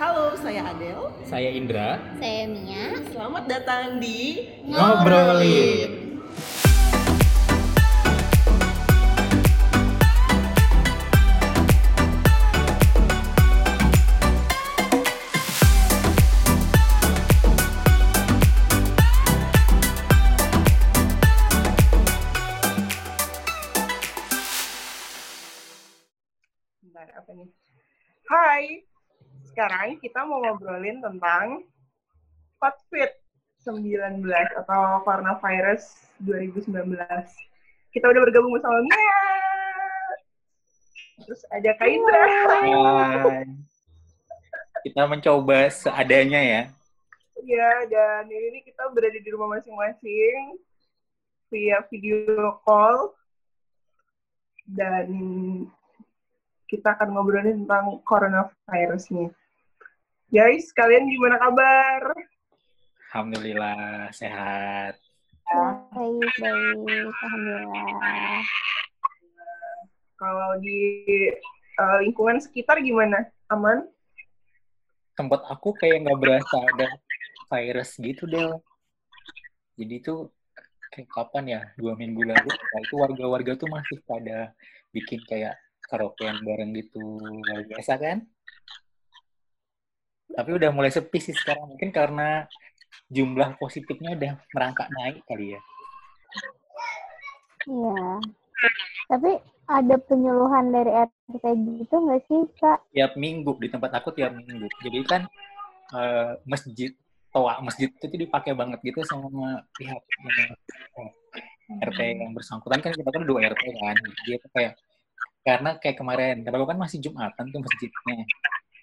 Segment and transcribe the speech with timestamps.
[0.00, 1.12] Halo, saya Adel.
[1.28, 2.00] Saya Indra.
[2.16, 3.04] Saya Mia.
[3.12, 5.44] Selamat datang di Ngobrolin.
[5.44, 5.99] Bentar,
[29.60, 31.60] sekarang kita mau ngobrolin tentang
[32.64, 34.24] COVID-19
[34.56, 36.96] atau Coronavirus 2019.
[37.92, 39.20] Kita udah bergabung bersama Mia.
[41.20, 42.24] Terus ada Kak Indra.
[42.24, 42.72] Hai.
[44.80, 46.62] Kita mencoba seadanya ya.
[47.44, 50.56] Iya, dan ini kita berada di rumah masing-masing
[51.52, 53.12] via video call.
[54.64, 55.12] Dan
[56.64, 59.28] kita akan ngobrolin tentang coronavirus nih.
[60.30, 62.14] Guys, kalian gimana kabar?
[63.10, 64.94] Alhamdulillah sehat.
[65.50, 67.10] Baik, baik.
[67.10, 68.38] Alhamdulillah.
[70.14, 70.78] Kalau di
[71.82, 73.26] eh, lingkungan sekitar gimana?
[73.50, 73.90] Aman?
[75.18, 76.86] Tempat aku kayak nggak berasa ada
[77.50, 78.54] virus gitu deh.
[79.82, 80.30] Jadi itu
[80.94, 81.60] kayak kapan ya?
[81.74, 82.54] Dua minggu lalu.
[82.54, 84.54] Nah, itu warga-warga tuh masih pada
[84.94, 85.58] bikin kayak
[85.90, 87.18] karaokean bareng gitu.
[87.18, 88.30] Luar biasa kan?
[90.40, 91.76] Tapi udah mulai sepi sih sekarang.
[91.76, 92.48] Mungkin karena
[93.12, 95.60] jumlah positifnya udah merangkak naik kali ya.
[97.68, 98.08] Iya.
[99.12, 99.30] Tapi
[99.70, 101.44] ada penyuluhan dari RT
[101.78, 102.78] gitu nggak sih, Kak?
[102.90, 104.66] tiap minggu di tempat aku tiap minggu.
[104.82, 105.22] Jadi kan
[105.94, 106.90] eh, masjid
[107.30, 110.50] toa masjid itu dipakai banget gitu sama pihak eh,
[111.86, 113.96] RT yang bersangkutan kan kita kan dua RT kan.
[114.26, 114.72] Dia tuh kayak
[115.46, 118.26] karena kayak kemarin karena kan masih Jumatan tuh masjidnya.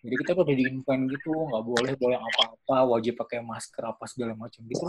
[0.05, 4.61] Jadi kita udah diinfoin gitu, nggak boleh boleh apa-apa, wajib pakai masker apa segala macam
[4.69, 4.87] gitu.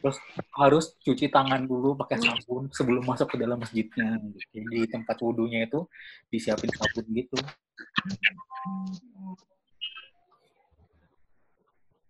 [0.00, 0.16] Terus
[0.54, 4.22] harus cuci tangan dulu pakai sabun sebelum masuk ke dalam masjidnya.
[4.54, 5.82] Jadi di tempat wudhunya itu
[6.30, 7.38] disiapin sabun gitu.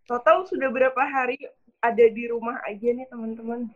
[0.06, 1.40] Total sudah berapa hari
[1.80, 3.70] ada di rumah aja nih teman-teman?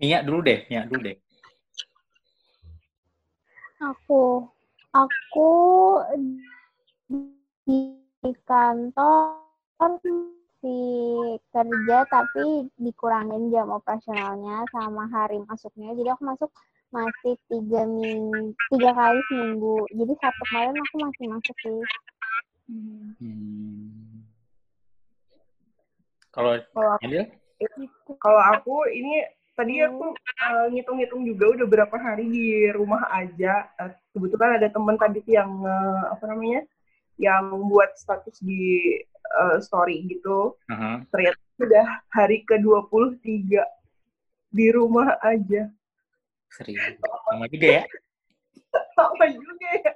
[0.00, 1.16] Mia dulu deh, Mia dulu deh.
[3.80, 4.44] Aku,
[4.92, 5.50] aku
[7.64, 7.80] di
[8.44, 9.40] kantor
[10.60, 10.76] si
[11.48, 15.96] kerja tapi dikurangin jam operasionalnya sama hari masuknya.
[15.96, 16.50] Jadi aku masuk
[16.92, 19.88] masih tiga minggu, tiga kali seminggu.
[19.96, 21.80] Jadi satu kemarin aku masih masuk sih.
[22.68, 23.16] Hmm.
[26.36, 26.60] Kalau?
[28.20, 33.68] Kalau aku ini tadi aku uh, ngitung-ngitung juga udah berapa hari di rumah aja.
[33.76, 36.64] Uh, kebetulan ada temen tadi yang uh, apa namanya,
[37.20, 38.96] yang buat status di
[39.36, 40.56] uh, story gitu.
[40.72, 41.04] Aha.
[41.12, 43.60] Ternyata udah hari ke 23
[44.48, 45.68] di rumah aja.
[46.56, 46.96] serius.
[47.28, 47.84] Sama juga ya.
[49.00, 49.92] Apa juga ya?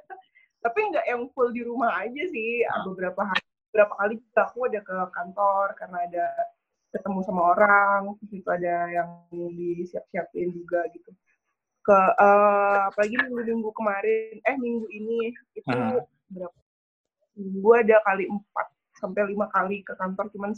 [0.63, 2.63] Tapi nggak yang full di rumah aja sih.
[2.87, 6.25] Beberapa hari, beberapa kali juga aku ada ke kantor karena ada
[6.95, 11.11] ketemu sama orang, terus itu ada yang disiap-siapin juga gitu.
[11.83, 15.99] Ke eh, apalagi minggu-minggu kemarin, eh minggu ini itu Aha.
[16.31, 16.59] berapa?
[17.35, 18.67] Minggu ada kali empat
[19.03, 20.55] sampai lima kali ke kantor, cuman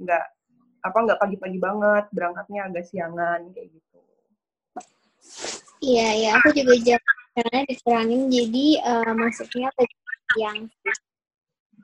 [0.00, 0.24] nggak
[0.82, 3.98] apa nggak pagi-pagi banget, berangkatnya agak siangan kayak gitu.
[5.84, 6.30] Iya, iya.
[6.40, 7.00] Aku juga jam
[7.36, 9.84] karena dikurangin jadi eh, masuknya ke
[10.40, 10.58] yang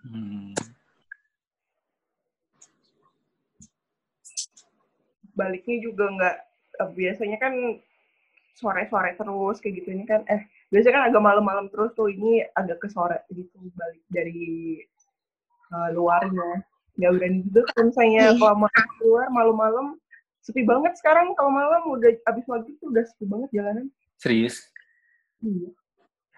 [0.04, 0.52] Hmm.
[5.34, 6.36] Baliknya juga nggak
[6.80, 7.52] eh, biasanya kan
[8.54, 9.88] sore-sore terus kayak gitu.
[9.94, 14.02] Ini kan eh biasanya kan agak malam-malam terus tuh ini agak ke sore gitu balik
[14.10, 14.80] dari
[15.74, 16.62] eh, luarnya.
[16.94, 18.70] Nggak berani juga kalau misalnya kalau mau
[19.02, 19.86] keluar malam-malam
[20.44, 21.82] sepi banget sekarang kalau malam.
[21.90, 23.86] Udah abis maghrib tuh udah sepi banget jalanan.
[24.18, 24.70] Serius.
[25.42, 25.68] iya.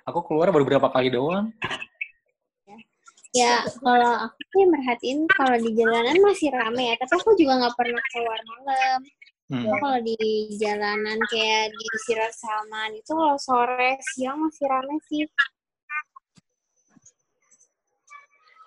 [0.06, 1.50] Aku keluar baru berapa kali doang.
[3.36, 7.76] Ya, kalau aku sih merhatiin kalau di jalanan masih rame ya, tapi aku juga nggak
[7.76, 9.00] pernah keluar malam.
[9.52, 9.62] Hmm.
[9.68, 10.16] Kalau di
[10.56, 15.28] jalanan kayak di Sirat Salman itu kalau sore siang masih rame sih.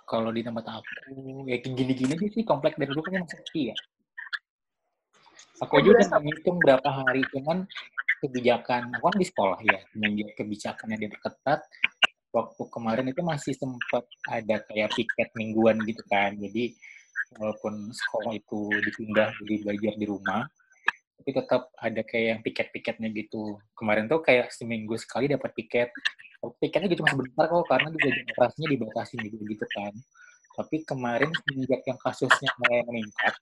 [0.05, 3.75] Kalau di tempat aku, ya kayak gini-gini sih sih komplek dari dulu kan sepi ya.
[5.65, 7.67] Aku aja udah nggak ngitung berapa hari, cuman
[8.23, 9.79] kebijakan, aku kan di sekolah ya,
[10.33, 11.59] kebijakannya diperketat,
[12.29, 16.37] waktu kemarin itu masih sempat ada kayak piket mingguan gitu kan.
[16.37, 16.73] Jadi
[17.37, 20.43] walaupun sekolah itu dipindah jadi belajar di rumah,
[21.21, 23.57] tapi tetap ada kayak yang piket-piketnya gitu.
[23.77, 25.89] Kemarin tuh kayak seminggu sekali dapat piket
[26.39, 29.93] pikirnya gitu cuma sebentar kok karena juga jam operasinya dibatasi gitu gitu kan
[30.55, 33.35] tapi kemarin semenjak yang kasusnya mulai meningkat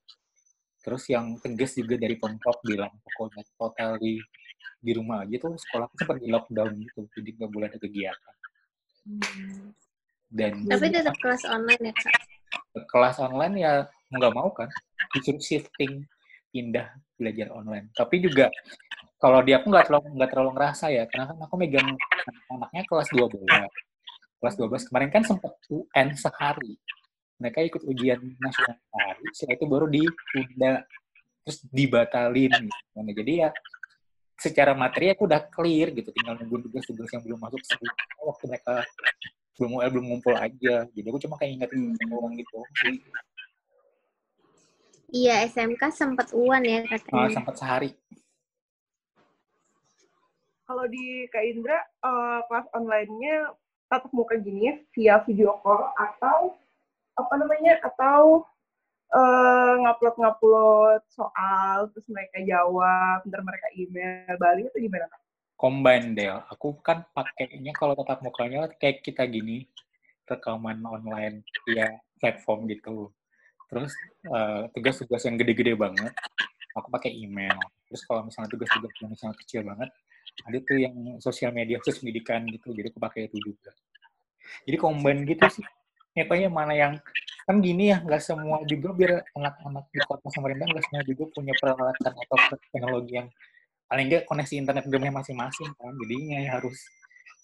[0.82, 4.18] terus yang tegas juga dari pemprov bilang pokoknya total di
[4.78, 8.37] di rumah aja tuh sekolah sempat di lockdown gitu jadi nggak boleh ada kegiatan
[10.28, 12.16] dan Tapi tetap kelas online ya kak?
[12.88, 13.74] kelas online ya
[14.14, 14.70] nggak mau kan?
[15.16, 16.06] Disuruh shifting
[16.52, 16.88] pindah
[17.18, 17.90] belajar online.
[17.92, 18.52] Tapi juga
[19.18, 21.04] kalau di aku nggak terlalu nggak terlalu ngerasa ya.
[21.10, 21.90] Karena kan aku megang
[22.54, 23.34] anaknya kelas 12
[24.38, 26.78] kelas 12 kemarin kan sempat UN sehari.
[27.38, 29.26] Mereka ikut ujian nasional sehari.
[29.34, 30.74] Setelah itu baru ditunda
[31.48, 32.82] terus dibatalin gitu.
[33.00, 33.50] Nah, jadi ya
[34.38, 37.60] secara materi aku udah clear gitu tinggal nunggu tugas-tugas yang belum masuk
[38.22, 38.74] waktu mereka
[39.58, 40.86] belum belum ngumpul aja.
[40.94, 42.58] Jadi aku cuma kayak ingetin orang gitu.
[45.10, 47.34] Iya SMK sempat uan ya Ah, katanya.
[47.34, 47.90] sempat sehari.
[50.68, 53.56] Kalau di Kak Indra, eh, kelas online-nya
[53.88, 56.60] tatap muka gini ya, via video call atau
[57.16, 57.80] apa namanya?
[57.82, 58.44] Atau
[59.14, 65.22] eh, ngupload-ngupload soal terus mereka jawab, ntar mereka email balik itu gimana Kak?
[65.58, 69.66] combine deh aku kan pakainya kalau tatap mukanya kayak kita gini
[70.30, 73.10] rekaman online via platform gitu.
[73.68, 73.92] Terus
[74.28, 76.14] eh, tugas-tugas yang gede-gede banget
[76.78, 77.58] aku pakai email.
[77.90, 79.90] Terus kalau misalnya tugas-tugas yang misalnya kecil banget
[80.46, 82.70] ada tuh yang sosial media khusus pendidikan gitu.
[82.76, 83.72] Jadi aku pakai itu juga.
[84.68, 85.66] Jadi combine gitu sih
[86.18, 86.94] ya kayaknya mana yang
[87.46, 91.54] kan gini ya nggak semua juga biar anak-anak di kota Samarinda nggak semua juga punya
[91.62, 92.38] peralatan atau
[92.74, 93.30] teknologi yang
[93.88, 95.94] paling nggak koneksi internet di rumahnya masing-masing kan?
[95.96, 96.76] Jadinya ya harus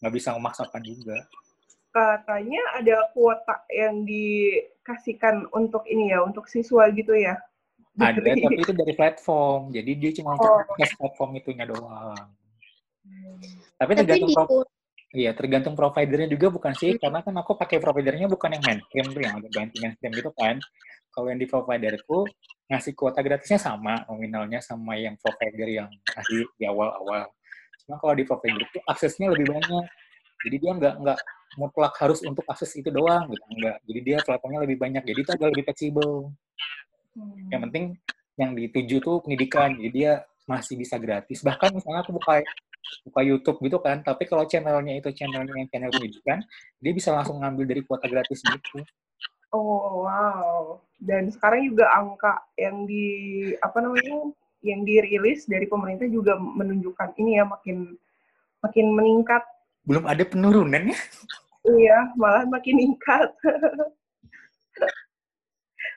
[0.02, 1.18] nggak bisa memaksakan juga.
[1.94, 7.38] Katanya ada kuota yang dikasihkan untuk ini ya, untuk siswa gitu ya?
[7.94, 9.70] ada Jadi- tapi itu dari platform.
[9.70, 10.66] Jadi dia cuma Oh.
[10.82, 12.18] tes platform itunya doang.
[13.78, 14.66] Tapi Tapi tergantung di pro-
[15.14, 16.98] iya tergantung providernya juga bukan sih?
[16.98, 20.58] Karena kan aku pakai providernya bukan yang mainstream tuh yang ada ganti mainstream gitu kan.
[21.14, 22.26] Kalau yang di providerku
[22.68, 27.30] ngasih kuota gratisnya sama nominalnya sama yang provider yang ngasih di awal-awal.
[27.86, 29.86] Cuma kalau di provider itu aksesnya lebih banyak.
[30.44, 31.20] Jadi dia nggak nggak
[31.58, 35.32] mutlak harus untuk akses itu doang gitu enggak jadi dia platformnya lebih banyak jadi itu
[35.38, 36.12] agak lebih fleksibel.
[37.14, 37.46] Hmm.
[37.54, 37.86] yang penting
[38.42, 40.12] yang dituju tuh pendidikan jadi dia
[40.50, 41.40] masih bisa gratis.
[41.46, 42.44] Bahkan misalnya aku buka
[43.08, 46.40] buka YouTube gitu kan tapi kalau channelnya itu channelnya yang channel pendidikan
[46.84, 48.84] dia bisa langsung ngambil dari kuota gratis gitu
[49.54, 50.82] Oh wow.
[50.98, 53.06] Dan sekarang juga angka yang di
[53.62, 54.34] apa namanya
[54.66, 57.94] yang dirilis dari pemerintah juga menunjukkan ini ya makin
[58.66, 59.46] makin meningkat.
[59.84, 60.98] belum ada penurunan ya
[61.64, 63.30] Iya, malah makin meningkat.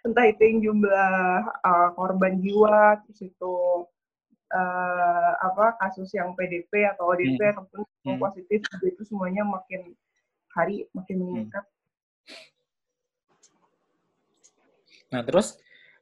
[0.06, 3.54] Entah itu yang jumlah uh, korban jiwa, terus itu
[4.52, 7.52] uh, apa kasus yang PDP atau ODP Hmm.
[7.56, 8.24] ataupun yang Hmm.
[8.30, 9.94] positif itu semuanya makin
[10.54, 11.64] hari makin meningkat.
[15.06, 15.54] nah terus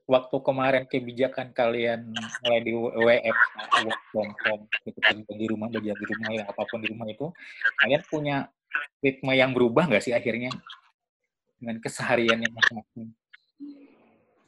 [0.09, 2.09] waktu kemarin kebijakan kalian
[2.41, 3.39] mulai di WF
[3.85, 5.01] work from home gitu
[5.37, 7.29] di rumah belajar di rumah ya apa pun di rumah itu
[7.85, 8.37] kalian punya
[9.05, 10.49] ritme yang berubah nggak sih akhirnya
[11.61, 13.13] dengan kesehariannya masing-masing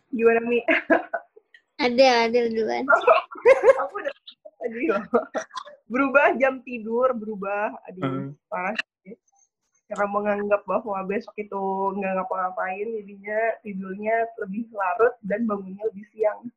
[0.09, 0.65] Gimana Mi?
[1.77, 2.85] Ada, ada duluan.
[3.85, 4.15] aku udah
[4.57, 5.05] tadi loh.
[5.87, 8.35] berubah jam tidur berubah aduh Hmm.
[8.51, 8.75] parah
[9.05, 9.15] sih.
[9.87, 11.63] karena menganggap bahwa besok itu
[11.95, 16.43] nggak ngapa-ngapain jadinya tidurnya lebih larut dan bangunnya lebih siang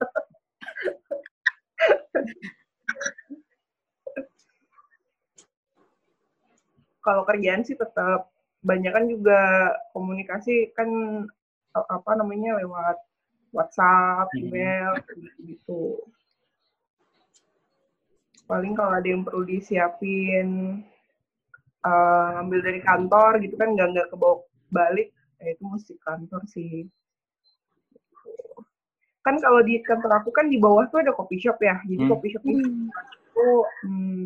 [6.99, 8.29] kalau kerjaan sih tetap
[8.59, 9.39] banyak kan juga
[9.93, 10.89] komunikasi kan
[11.71, 12.97] a- apa namanya lewat
[13.53, 14.41] WhatsApp, Hmm.
[14.49, 14.91] email
[15.43, 15.99] gitu.
[18.49, 20.81] Paling kalau ada yang perlu disiapin
[21.79, 26.85] eh, ngambil dari kantor gitu kan nggak nggak kebawa balik, ya itu mesti kantor sih.
[29.23, 32.11] Kan kalau di kantor aku kan di bawah tuh ada coffee shop ya, jadi Hmm.
[32.11, 32.67] coffee shop itu
[33.29, 33.47] itu
[33.87, 34.23] hmm,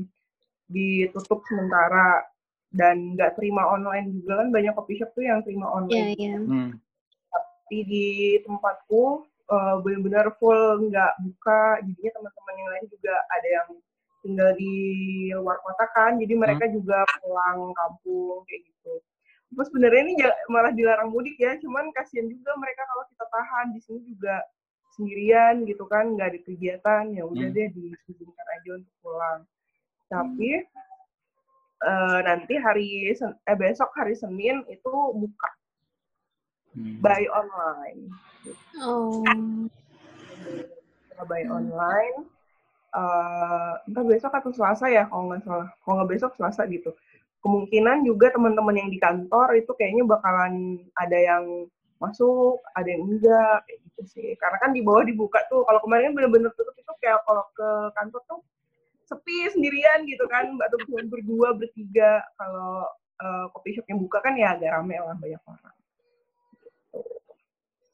[0.74, 2.25] ditutup sementara
[2.74, 6.38] dan nggak terima online juga kan banyak coffee shop tuh yang terima online iya.
[6.42, 6.70] Hmm.
[7.63, 8.08] Tapi di
[8.43, 11.79] tempatku eh, benar-benar full nggak buka.
[11.79, 13.67] Jadinya teman-teman yang lain juga ada yang
[14.20, 14.75] tinggal di
[15.32, 16.20] luar kota kan.
[16.20, 18.93] Jadi mereka juga pulang kampung kayak gitu.
[19.55, 20.13] Terus sebenarnya ini
[20.51, 21.55] malah dilarang mudik ya.
[21.63, 23.65] Cuman kasihan juga mereka kalau kita tahan.
[23.72, 24.36] Di sini juga
[25.00, 26.13] sendirian gitu kan.
[26.20, 27.03] Nggak ada kegiatan.
[27.15, 27.55] Ya udah Hmm.
[27.55, 29.39] deh diizinkan aja untuk pulang.
[30.12, 30.51] Tapi
[31.84, 35.50] eh, nanti hari Sen- eh, besok hari Senin itu buka
[36.74, 36.98] Hmm.
[37.01, 38.10] by online
[38.82, 39.22] Oh.
[41.10, 42.18] Kita buy online
[42.94, 46.94] eh entah besok atau Selasa ya kalau nggak salah kalau nggak besok Selasa gitu
[47.42, 51.68] kemungkinan juga teman-teman yang di kantor itu kayaknya bakalan ada yang
[52.00, 54.30] masuk, ada yang enggak, kayak gitu sih.
[54.36, 57.70] Karena kan di bawah dibuka tuh, kalau kemarin kan bener-bener tutup itu kayak kalau ke
[57.96, 58.39] kantor tuh
[59.08, 62.24] sepi sendirian gitu kan, mbak tuh cuma berdua, bertiga.
[62.36, 62.88] Kalau
[63.24, 65.75] uh, coffee shop yang buka kan ya agak rame lah banyak orang.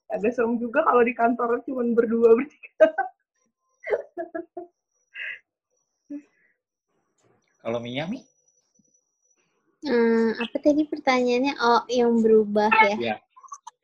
[0.09, 2.85] Agak serem juga kalau di kantor cuma berdua, bertiga.
[7.59, 8.25] Kalau Miami?
[9.85, 11.53] Hmm, apa tadi pertanyaannya?
[11.61, 12.97] Oh, yang berubah ya?
[12.97, 13.15] Ya.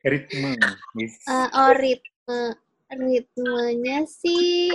[0.02, 0.58] Ritme.
[0.98, 1.22] Yes.
[1.26, 2.40] Uh, oh, ritme.
[2.86, 4.70] Ritmenya sih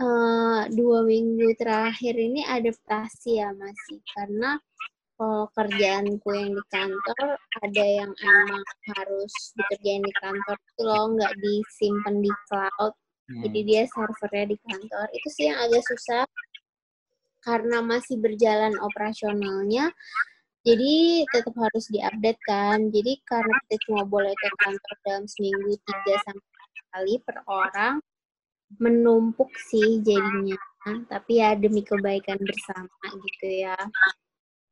[0.00, 4.60] uh, dua minggu terakhir ini adaptasi ya masih karena
[5.14, 8.62] kalau kerjaanku yang di kantor ada yang emang
[8.94, 12.92] harus dikerjain di kantor itu loh nggak disimpan di cloud.
[13.24, 13.40] Hmm.
[13.40, 15.06] jadi dia servernya di kantor.
[15.16, 16.28] Itu sih yang agak susah
[17.40, 19.88] karena masih berjalan operasionalnya.
[20.64, 22.92] Jadi tetap harus diupdate kan.
[22.92, 26.52] Jadi karena kita cuma boleh ke kantor dalam seminggu tiga sampai
[26.92, 27.94] kali per orang
[28.76, 30.60] menumpuk sih jadinya.
[31.08, 33.76] Tapi ya demi kebaikan bersama gitu ya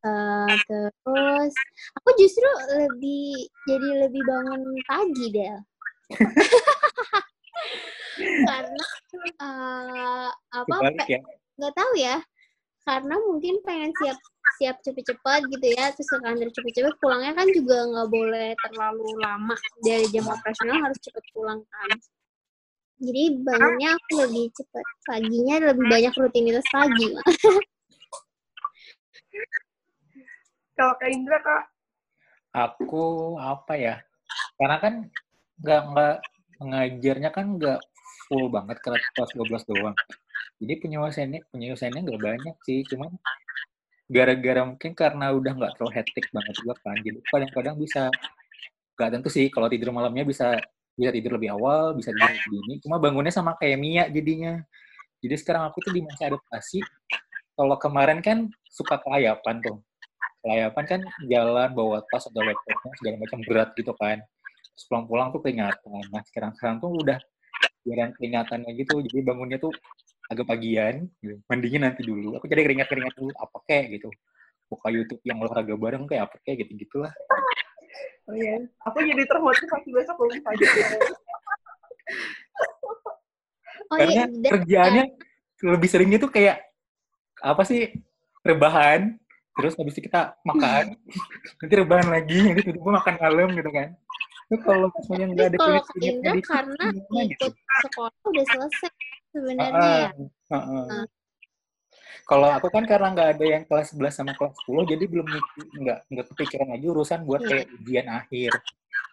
[0.02, 1.54] Uh, terus
[1.94, 5.54] aku justru lebih jadi lebih bangun pagi deh
[8.18, 8.84] karena
[9.40, 11.20] uh, apa Kebalik ya.
[11.58, 12.16] nggak tahu ya.
[12.82, 14.18] Karena mungkin pengen siap
[14.58, 16.94] siap cepet-cepet gitu ya terus ke kantor cepet-cepet.
[16.98, 19.54] Pulangnya kan juga nggak boleh terlalu lama.
[19.86, 21.90] Dari jam operasional harus cepet pulang kan.
[23.02, 24.86] Jadi bangunnya aku lebih cepet.
[25.06, 27.06] Paginya lebih banyak rutinitas pagi
[30.82, 31.64] Kalau Kak Indra, Kak,
[32.58, 34.02] Aku apa ya?
[34.58, 34.94] Karena kan
[35.62, 36.16] nggak nggak
[36.58, 37.78] mengajarnya kan nggak
[38.26, 39.30] full banget kelas kelas
[39.62, 39.94] 12 doang.
[40.58, 43.14] Jadi penyelesaiannya penyelesaiannya nggak banyak sih, cuman
[44.10, 46.98] gara-gara mungkin karena udah nggak terlalu hektik banget juga kan.
[46.98, 48.02] Jadi kadang-kadang bisa
[48.98, 50.58] nggak tentu sih kalau tidur malamnya bisa
[50.98, 52.74] bisa tidur lebih awal, bisa tidur lebih dini.
[52.82, 54.58] Cuma bangunnya sama kayak Mia jadinya.
[55.22, 56.82] Jadi sekarang aku tuh di masa adaptasi.
[57.54, 59.78] Kalau kemarin kan suka kelayapan tuh.
[60.42, 64.18] Kelayapan kan jalan bawa tas atau laptopnya segala macam berat gitu kan.
[64.74, 66.02] Terus pulang-pulang tuh keringatan.
[66.10, 67.18] Nah sekarang-sekarang tuh udah
[67.86, 68.98] jarang keringatannya gitu.
[69.06, 69.70] Jadi bangunnya tuh
[70.26, 71.06] agak pagian.
[71.22, 71.38] Gitu.
[71.46, 72.34] Mandinya nanti dulu.
[72.42, 73.30] Aku jadi keringat-keringat dulu.
[73.38, 74.10] Apa kayak gitu.
[74.66, 77.12] Buka YouTube yang olahraga bareng kayak apa kayak gitu-gitulah.
[78.22, 78.56] oh iya,
[78.86, 80.64] aku jadi termotivasi besok belum pagi.
[83.92, 85.04] oh Karena iya kerjaannya
[85.62, 86.64] lebih seringnya tuh kayak
[87.42, 87.92] apa sih
[88.42, 89.21] rebahan
[89.52, 90.96] terus habis itu kita makan
[91.60, 93.88] nanti rebahan lagi nanti tiba-tiba makan malam gitu kan
[94.48, 97.20] itu kalau misalnya nggak ada kalau di- karena gitu?
[97.24, 97.52] ikut
[97.84, 98.90] sekolah udah selesai
[99.32, 100.12] sebenarnya
[100.52, 101.04] ah.
[102.22, 105.26] Kalau aku kan karena nggak ada yang kelas 11 sama kelas 10, jadi belum
[105.82, 107.48] nggak nggak kepikiran lagi urusan buat Iya.
[107.50, 108.52] kayak ujian akhir.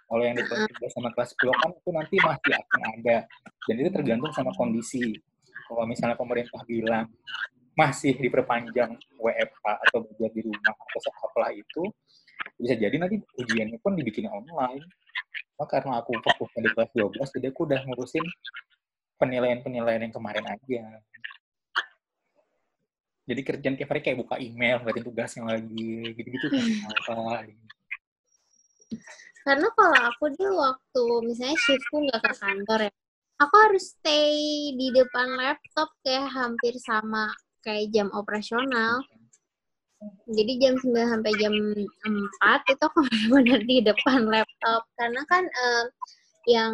[0.06, 3.18] Kalau yang di kelas 11 sama kelas 10 kan itu nanti masih akan ada.
[3.66, 5.18] Dan itu tergantung sama kondisi.
[5.66, 7.10] Kalau misalnya pemerintah bilang
[7.80, 11.88] masih diperpanjang WFH atau belajar di rumah atau sekolah itu,
[12.60, 14.84] bisa jadi nanti ujiannya pun dibikin online.
[15.56, 18.26] Nah, karena aku fokusnya di kelas 12, jadi aku udah ngurusin
[19.16, 20.84] penilaian-penilaian yang kemarin aja.
[23.30, 26.66] Jadi kerjaan tiap hari kayak buka email, ngeliatin tugasnya lagi, gitu-gitu kan.
[29.46, 32.92] Karena kalau aku dulu waktu misalnya shiftku nggak ke kantor ya,
[33.40, 34.36] aku harus stay
[34.76, 37.30] di depan laptop kayak hampir sama
[37.66, 39.04] kayak jam operasional.
[40.30, 43.00] Jadi jam 9 sampai jam 4 itu aku
[43.34, 44.88] benar di depan laptop.
[44.96, 45.86] Karena kan eh,
[46.48, 46.74] yang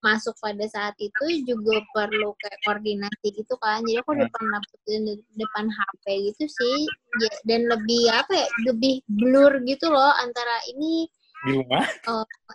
[0.00, 3.84] masuk pada saat itu juga perlu kayak koordinasi gitu kan.
[3.84, 4.24] Jadi aku Hmm.
[4.24, 6.78] depan laptop dan de- depan HP gitu sih.
[7.20, 11.04] Ya, Dan lebih apa ya, lebih blur gitu loh antara ini
[11.40, 11.84] Di rumah,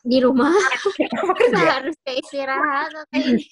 [0.05, 0.53] di rumah
[1.21, 1.53] apa kerja?
[1.53, 3.45] seharusnya istirahat atau ini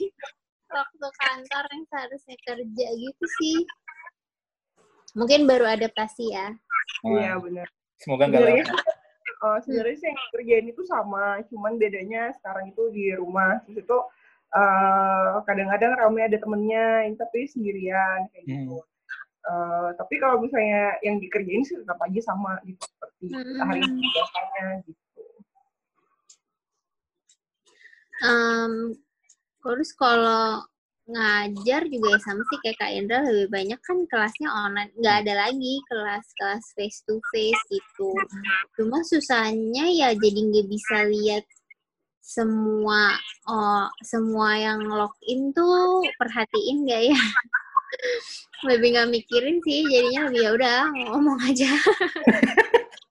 [0.74, 3.58] waktu kantor yang seharusnya kerja gitu sih
[5.14, 6.48] mungkin baru adaptasi ya
[7.04, 7.68] Iya, Nah, benar.
[8.00, 8.80] semoga nggak Sebenarnya lama.
[9.44, 13.60] eh, sebenarnya sih yang kerjain itu sama, cuman bedanya sekarang itu di rumah.
[13.68, 13.98] Terus itu
[14.56, 18.80] eh, kadang-kadang ramai ada temennya, tapi sendirian kayak gitu.
[19.44, 23.60] Eh, tapi kalau misalnya yang dikerjain sih tetap aja sama gitu seperti Hmm.
[23.60, 25.24] hari biasanya gitu.
[28.24, 28.74] Em,
[29.64, 30.62] terus kalau
[31.04, 34.92] ngajar juga ya sama sih kayak Kak Indra lebih banyak kan kelasnya online.
[34.96, 38.12] Nggak ada lagi kelas-kelas face to face gitu.
[38.80, 41.44] Cuma susahnya ya jadi nggak bisa lihat
[42.24, 43.20] semua
[43.52, 47.20] oh, semua yang login tuh perhatiin nggak ya?
[48.72, 50.80] Lebih nggak mikirin sih jadinya lebih ya udah
[51.12, 51.68] ngomong aja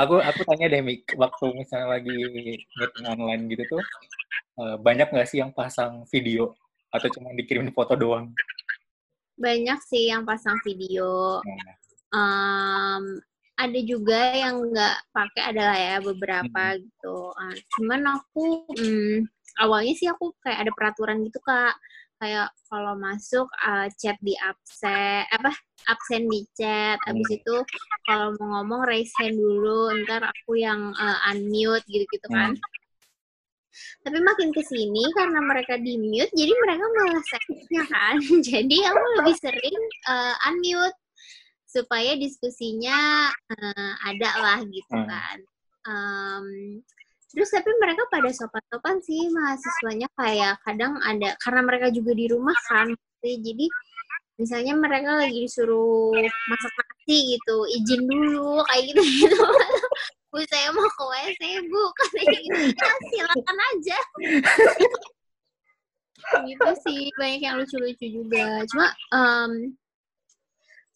[0.00, 2.16] aku aku tanya deh Mik, waktu misalnya lagi
[2.78, 3.82] meeting online gitu tuh
[4.60, 6.54] uh, banyak nggak sih yang pasang video
[6.94, 8.30] atau cuma dikirimin foto doang?
[9.34, 11.42] Banyak sih yang pasang video.
[11.42, 11.74] Nah.
[12.14, 13.18] Um,
[13.58, 16.78] ada juga yang nggak pakai adalah ya beberapa hmm.
[16.86, 17.16] gitu.
[17.34, 19.26] Uh, cuman aku um,
[19.58, 21.74] awalnya sih aku kayak ada peraturan gitu kak
[22.22, 25.50] kayak kalau masuk uh, chat di absen apa
[25.90, 27.38] absen di chat habis hmm.
[27.42, 27.56] itu
[28.06, 32.62] kalau mau ngomong raise hand dulu ntar aku yang uh, unmute gitu gitu kan hmm.
[34.06, 38.16] tapi makin ke sini karena mereka di mute jadi mereka malah seksnya kan
[38.48, 40.98] jadi aku lebih sering uh, unmute
[41.66, 45.08] supaya diskusinya uh, ada lah gitu hmm.
[45.10, 45.38] kan
[45.90, 46.46] um,
[47.34, 52.54] Terus tapi mereka pada sopan-sopan sih mahasiswanya kayak kadang ada karena mereka juga di rumah
[52.70, 52.94] kan.
[53.24, 53.66] Jadi
[54.38, 59.38] misalnya mereka lagi disuruh masak nasi gitu, izin dulu kayak gitu gitu.
[60.34, 62.58] Bu saya mau ke WC bu, katanya gitu.
[62.74, 63.98] Ya silakan aja.
[66.50, 68.66] gitu sih banyak yang lucu-lucu juga.
[68.66, 69.78] Cuma um,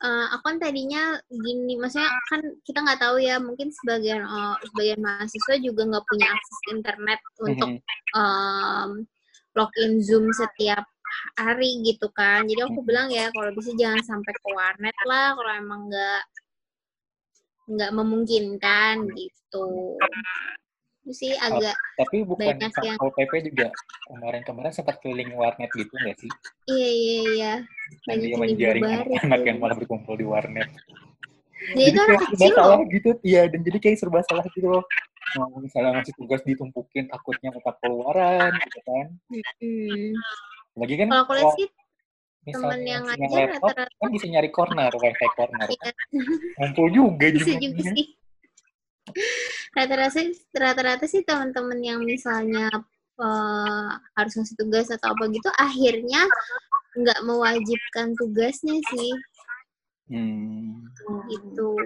[0.03, 5.01] uh, aku kan tadinya gini, maksudnya kan kita nggak tahu ya, mungkin sebagian uh, sebagian
[5.03, 7.71] mahasiswa juga nggak punya akses internet untuk
[8.15, 8.91] um,
[9.59, 10.85] login Zoom setiap
[11.35, 12.47] hari gitu kan.
[12.47, 16.23] Jadi aku bilang ya kalau bisa jangan sampai ke warnet lah kalau emang nggak
[17.69, 19.39] nggak memungkinkan gitu.
[19.49, 19.67] itu
[21.13, 23.69] sih oh, agak oh, tapi bukan yang PP juga.
[24.09, 26.31] Kemarin-kemarin sempat keliling warnet gitu nggak sih?
[26.71, 27.53] Iya iya iya.
[28.07, 30.69] Banyak yang menjaring anak-anak yang malah berkumpul di warnet.
[31.75, 33.11] Jadi, jadi kayak serba salah gitu.
[33.27, 34.85] Iya dan jadi kayak serba salah gitu loh.
[35.37, 39.07] Mau misalnya ngasih tugas ditumpukin takutnya mata keluaran gitu kan.
[39.61, 40.15] Hmm.
[40.79, 41.69] lagi kan kalau aku lihat sih
[42.55, 45.69] temen yang ngajar rata-rata kan bisa nyari corner wifi corner.
[45.69, 45.91] Iya.
[46.63, 48.07] ngumpul juga bisa juga sih
[49.77, 50.21] rata-rata
[50.55, 52.71] rata-rata sih teman-teman yang misalnya
[53.19, 56.23] uh, harus ngasih tugas atau apa gitu akhirnya
[56.99, 59.13] nggak mewajibkan tugasnya sih
[60.11, 60.89] hmm.
[61.31, 61.77] gitu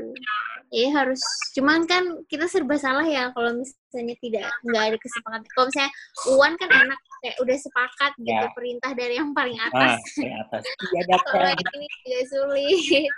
[0.73, 1.20] ya harus
[1.53, 5.92] cuman kan kita serba salah ya kalau misalnya tidak nggak ada kesepakatan kalau misalnya
[6.33, 8.51] Uwan kan enak kayak udah sepakat gitu ya.
[8.57, 10.62] perintah dari yang paling ah, atas, ah, atas.
[10.96, 13.12] Ya, kalau ini juga sulit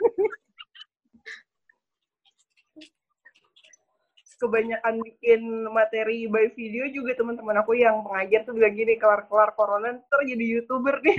[4.38, 9.94] kebanyakan bikin materi by video juga teman-teman aku yang pengajar tuh bilang gini kelar-kelar corona
[9.94, 11.16] ntar jadi youtuber nih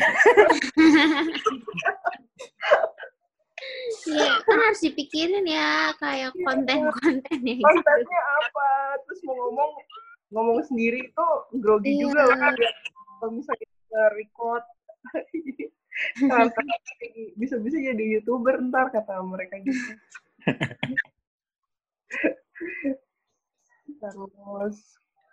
[4.06, 7.58] Iya, kan harus dipikirin ya kayak konten-konten ya.
[7.58, 8.69] Kontennya apa?
[9.08, 9.71] Terus mau ngomong
[10.30, 12.01] ngomong sendiri tuh grogi iya.
[12.06, 12.54] juga lah.
[12.54, 14.63] Kalau misalnya kita record
[17.39, 19.82] bisa-bisa jadi youtuber ntar kata mereka gitu.
[24.11, 24.77] Terus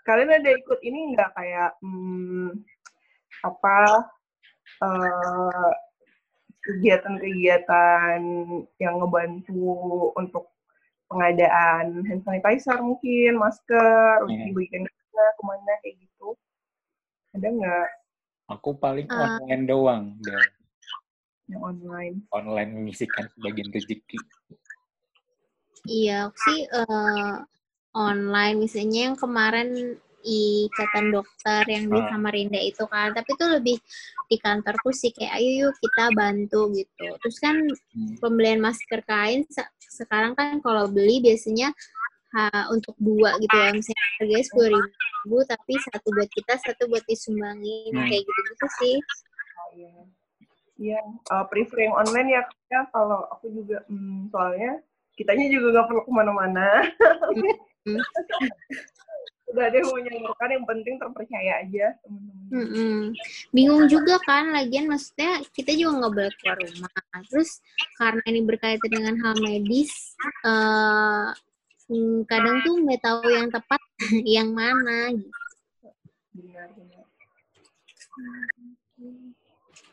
[0.08, 2.62] kalian ada ikut ini nggak kayak hmm,
[3.42, 3.78] apa
[4.82, 5.72] uh,
[6.62, 8.20] kegiatan-kegiatan
[8.78, 10.54] yang ngebantu untuk
[11.10, 16.28] pengadaan hand sanitizer mungkin, masker, untuk dibagikan ke mana, ke mana kayak gitu.
[17.36, 17.88] Ada nggak?
[18.56, 20.04] Aku paling uh, online doang.
[20.22, 20.48] Dan
[21.50, 22.14] yang online.
[22.32, 24.18] Online mengisikan sebagian rezeki.
[25.84, 27.42] Iya, aku sih uh,
[27.92, 32.06] online misalnya yang kemarin ikatan dokter yang di ah.
[32.14, 33.76] Samarinda itu kan tapi itu lebih
[34.30, 38.22] di kantorku sih kayak ayo yuk kita bantu gitu terus kan hmm.
[38.22, 39.42] pembelian masker kain
[39.82, 41.74] sekarang kan kalau beli biasanya
[42.38, 47.04] ha, untuk dua gitu ya misalnya harganya sepuluh ribu tapi satu buat kita satu buat
[47.10, 48.06] disumbangin hmm.
[48.06, 48.96] kayak gitu gitu sih
[50.82, 50.98] Iya,
[51.30, 54.82] uh, prefer yang online ya, ya kalau aku juga hmm, soalnya
[55.14, 56.68] kitanya juga nggak perlu ke mana-mana.
[57.82, 57.98] Hmm.
[59.52, 62.40] Udah ada yang mau nyalurkan, yang penting terpercaya aja teman-teman.
[62.52, 63.02] Hmm,
[63.52, 66.92] Bingung juga kan, lagian maksudnya kita juga nggak boleh keluar rumah.
[67.28, 67.50] Terus
[68.00, 69.92] karena ini berkaitan dengan hal medis,
[70.44, 71.32] uh,
[72.28, 73.80] kadang tuh nggak tahu yang tepat
[74.40, 75.38] yang mana gitu.
[76.32, 77.04] Benar, benar.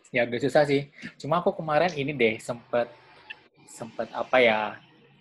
[0.09, 0.87] Ya agak susah sih.
[1.19, 2.87] Cuma aku kemarin ini deh sempet
[3.69, 4.59] sempet apa ya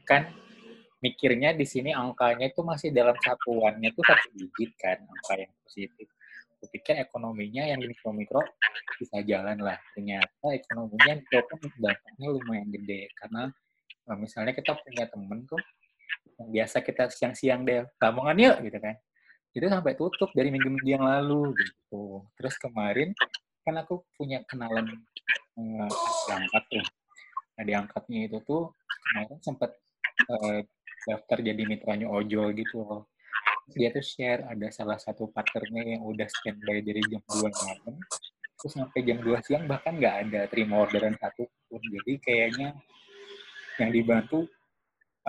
[0.09, 0.27] kan
[0.99, 6.09] mikirnya di sini angkanya itu masih dalam satuannya itu satu digit kan angka yang positif.
[6.59, 8.43] Kupikir ekonominya yang mikro-mikro
[8.99, 9.79] bisa jalan lah.
[9.95, 13.43] Ternyata ekonominya itu pun dampaknya lumayan gede karena
[14.11, 15.63] nah, misalnya kita punya temen tuh
[16.39, 18.95] yang biasa kita siang-siang deh, tamungan yuk gitu kan.
[19.55, 22.27] Itu sampai tutup dari minggu-minggu yang lalu gitu.
[22.39, 23.15] Terus kemarin
[23.69, 24.89] kan aku punya kenalan
[25.61, 26.87] uh, angkat tuh
[27.59, 29.71] nah di angkatnya itu tuh kemarin sempat
[30.31, 30.63] uh,
[31.09, 33.09] daftar jadi mitranya ojol gitu loh.
[33.73, 37.97] Dia tuh share ada salah satu partnernya yang udah standby dari jam 2 malam
[38.59, 42.75] terus sampai jam 2 siang bahkan nggak ada terima orderan satu pun jadi kayaknya
[43.79, 44.51] yang dibantu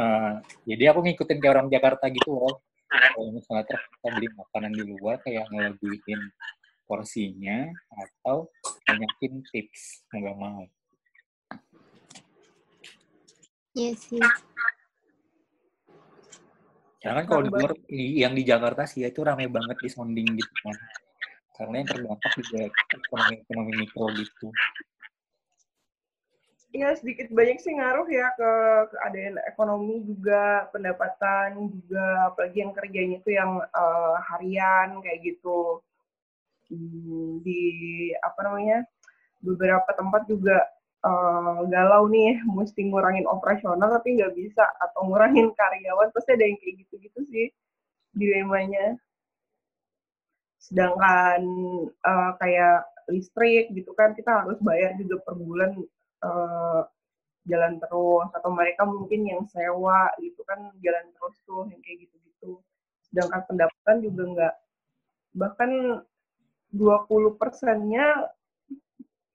[0.02, 2.56] uh, jadi aku ngikutin kayak orang Jakarta gitu loh.
[2.90, 6.22] Kalau misalnya terpaksa beli makanan di luar kayak ngelebihin
[6.90, 8.50] porsinya atau
[8.90, 10.66] banyakin tips nggak mau.
[13.78, 14.18] Iya sih.
[17.00, 20.54] Karena kan kalau di luar, yang di Jakarta sih itu ramai banget di sounding gitu
[20.68, 20.76] kan.
[21.56, 24.48] Karena yang terdampak juga ekonomi-ekonomi mikro gitu.
[26.70, 28.52] Iya sedikit banyak sih ngaruh ya ke
[28.94, 35.82] keadaan ekonomi juga pendapatan juga apalagi yang kerjanya itu yang uh, harian kayak gitu
[36.70, 37.62] hmm, di
[38.22, 38.86] apa namanya
[39.42, 40.62] beberapa tempat juga
[41.04, 46.58] uh, galau nih mesti ngurangin operasional tapi nggak bisa atau ngurangin karyawan pasti ada yang
[46.60, 47.48] kayak gitu-gitu sih
[48.16, 48.98] dilemanya
[50.60, 51.42] sedangkan
[52.04, 55.72] uh, kayak listrik gitu kan kita harus bayar juga per bulan
[56.22, 56.86] uh,
[57.50, 62.62] jalan terus atau mereka mungkin yang sewa gitu kan jalan terus tuh yang kayak gitu-gitu.
[63.10, 64.56] Sedangkan pendapatan juga nggak
[65.38, 65.72] bahkan
[66.70, 68.30] 20 persennya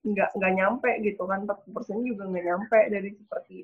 [0.04, 3.56] nggak nggak nyampe gitu kan 40 persen juga nggak nyampe dari seperti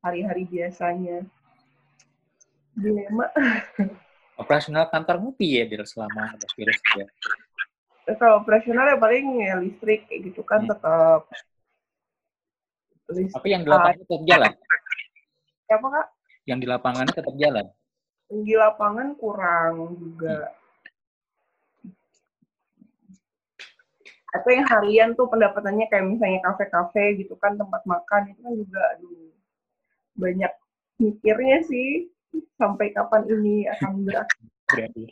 [0.00, 1.20] hari-hari biasanya.
[2.72, 3.28] Dilema.
[4.42, 7.06] Operasional kantor piye ya selama ada virus ya?
[8.16, 10.72] Kalau operasional ya paling ya listrik kayak gitu kan hmm.
[10.72, 11.28] tetap
[13.12, 13.36] listrik.
[13.36, 14.52] tapi yang di lapangan tetap jalan?
[15.68, 16.06] Apa kak?
[16.48, 17.66] Yang di lapangannya tetap jalan?
[18.32, 20.48] Di lapangan kurang juga.
[20.48, 20.61] Hmm
[24.32, 28.80] atau yang harian tuh pendapatannya kayak misalnya kafe-kafe gitu kan tempat makan itu kan juga
[28.96, 29.32] aduh
[30.16, 30.52] banyak
[30.96, 32.08] mikirnya sih
[32.56, 35.10] sampai kapan ini akan berakhir.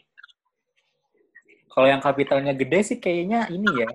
[1.70, 3.90] Kalau yang kapitalnya gede sih kayaknya ini ya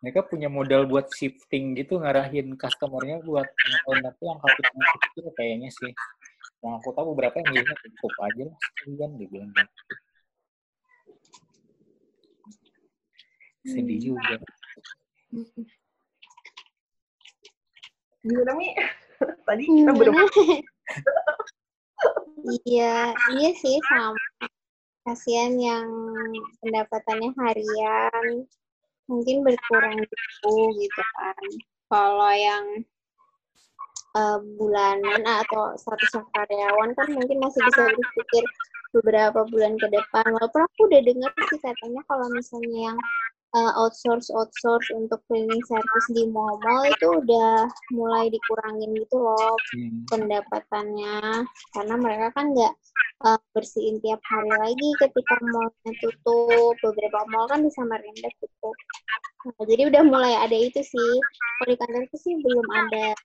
[0.00, 3.44] mereka punya modal buat shifting gitu ngarahin customernya buat
[3.84, 5.92] tapi yang kapitalnya kecil kayaknya sih.
[6.62, 9.52] Yang aku tahu beberapa yang biasanya cukup aja lah sekian dibilang.
[13.60, 14.40] Sedih juga
[18.20, 18.68] Gimana Mi?
[19.48, 20.14] Tadi kita belum.
[22.64, 24.20] iya, iya sih sama.
[25.08, 25.88] Kasihan yang
[26.60, 28.44] pendapatannya harian
[29.08, 31.44] mungkin berkurang gitu gitu kan.
[31.90, 32.64] Kalau yang
[34.14, 38.44] uh, bulanan atau satu karyawan kan mungkin masih bisa berpikir
[38.92, 40.28] beberapa bulan ke depan.
[40.28, 42.98] Walaupun aku udah dengar sih katanya kalau misalnya yang
[43.54, 50.06] uh, outsource outsource untuk cleaning service di mall-mall itu udah mulai dikurangin gitu loh hmm.
[50.10, 51.46] pendapatannya.
[51.74, 52.74] Karena mereka kan nggak
[53.26, 56.74] uh, bersihin tiap hari lagi ketika mallnya tutup.
[56.82, 58.76] Beberapa mall kan bisa merembet tutup
[59.40, 61.12] nah, jadi udah mulai ada itu sih.
[61.60, 63.16] Kalau di kantorku sih belum ada.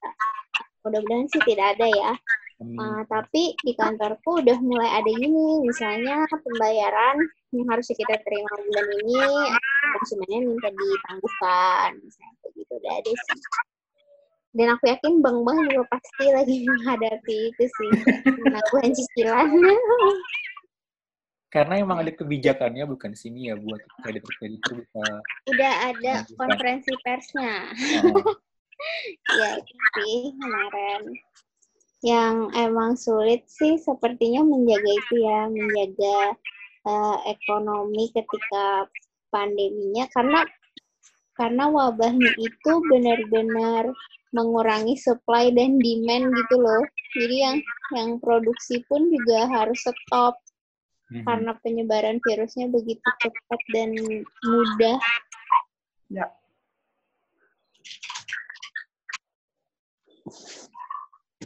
[0.86, 2.12] Mudah-mudahan sih tidak ada ya
[2.56, 7.20] Uh, tapi di kantorku udah mulai ada gini, misalnya pembayaran
[7.52, 9.20] yang harus kita terima bulan ini,
[10.00, 13.40] konsumennya minta ditangguhkan, misalnya kayak gitu udah ada sih.
[14.56, 17.92] Dan aku yakin bank-bank juga pasti lagi menghadapi itu sih,
[18.24, 19.48] penangguhan cicilan.
[21.52, 25.04] Karena emang ada kebijakannya bukan sini ya buat kreditor-kreditor bisa.
[25.52, 27.68] Udah ada konferensi persnya.
[28.16, 28.32] Oh.
[29.40, 31.16] ya itu sih kemarin
[32.04, 36.18] yang emang sulit sih sepertinya menjaga itu ya, menjaga
[36.84, 38.88] uh, ekonomi ketika
[39.32, 40.40] pandeminya karena
[41.36, 43.92] karena wabahnya itu benar-benar
[44.32, 46.82] mengurangi supply dan demand gitu loh.
[47.16, 47.56] Jadi yang
[47.94, 50.36] yang produksi pun juga harus stop
[51.12, 51.24] mm-hmm.
[51.24, 53.90] karena penyebaran virusnya begitu cepat dan
[54.44, 54.98] mudah.
[56.08, 56.26] Ya.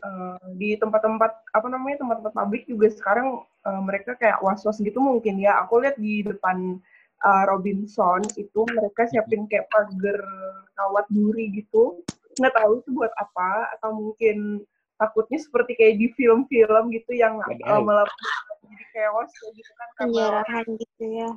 [0.03, 5.41] Uh, di tempat-tempat apa namanya tempat-tempat pabrik juga sekarang uh, mereka kayak was-was gitu mungkin
[5.41, 5.61] ya.
[5.65, 6.81] Aku lihat di depan
[7.25, 10.21] uh, Robinson itu mereka siapin kayak pagar
[10.77, 12.01] kawat duri gitu.
[12.41, 14.65] Nggak tahu itu buat apa atau mungkin
[15.01, 21.05] takutnya seperti kayak di film-film gitu yang uh, melakukan jadi chaos gitu kan penjarahan gitu
[21.09, 21.29] ya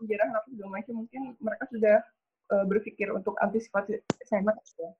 [0.00, 1.96] penjarahan apa segala macam mungkin mereka sudah
[2.56, 4.90] uh, berpikir untuk antisipasi sangat ya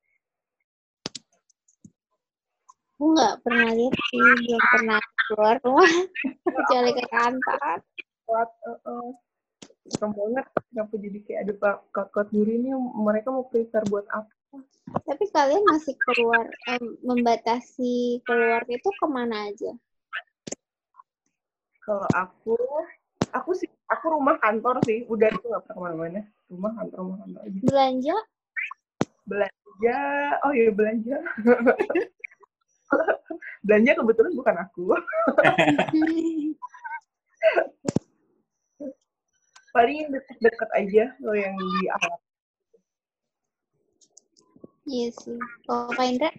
[3.03, 5.91] aku nggak pernah lihat sih belum pernah keluar rumah.
[6.55, 7.79] Kecuali ke kantor.
[9.91, 14.31] Serem banget kenapa jadi kayak ada pak kakak duri ini mereka mau prepare buat apa?
[15.03, 19.75] Tapi kalian masih keluar, em, membatasi keluar itu ke mana aja?
[21.83, 22.55] kalau aku
[23.35, 25.03] aku sih aku rumah kantor sih.
[25.11, 26.21] Udah itu nggak pernah ke mana-mana.
[26.47, 27.59] Rumah kantor rumah kantor aja.
[27.67, 28.17] Belanja?
[29.23, 29.99] belanja
[30.43, 31.17] oh iya belanja
[33.67, 34.85] belanja kebetulan bukan aku
[39.73, 42.21] paling deket-deket aja lo yang di awal
[44.83, 45.39] Iya sih.
[45.63, 46.31] Kalau Kak Indra?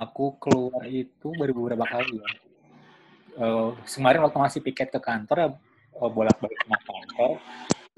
[0.00, 2.28] Aku keluar itu baru beberapa kali ya.
[3.38, 5.48] Eh, kemarin waktu masih piket ke kantor, ya,
[6.00, 7.36] eh, bolak-balik ke kantor,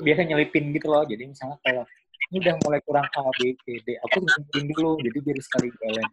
[0.00, 1.06] biasa nyelipin gitu loh.
[1.06, 1.84] Jadi misalnya kalau
[2.30, 4.98] ini udah mulai kurang A, B, C, D, aku nyelipin dulu.
[5.00, 6.06] Jadi biar sekali jalan.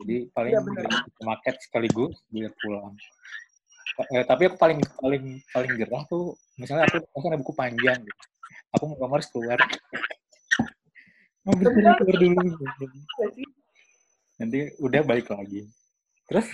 [0.00, 0.84] Jadi paling Iya, bener.
[0.88, 2.96] beli ke market sekaligus biar pulang.
[4.16, 8.22] Eh, tapi aku paling paling paling gerah tuh misalnya aku aku ada buku panjang gitu.
[8.78, 9.58] Aku mau kamar keluar.
[11.44, 12.48] Mau keluar dulu.
[14.40, 15.68] Nanti udah balik lagi
[16.30, 16.46] terus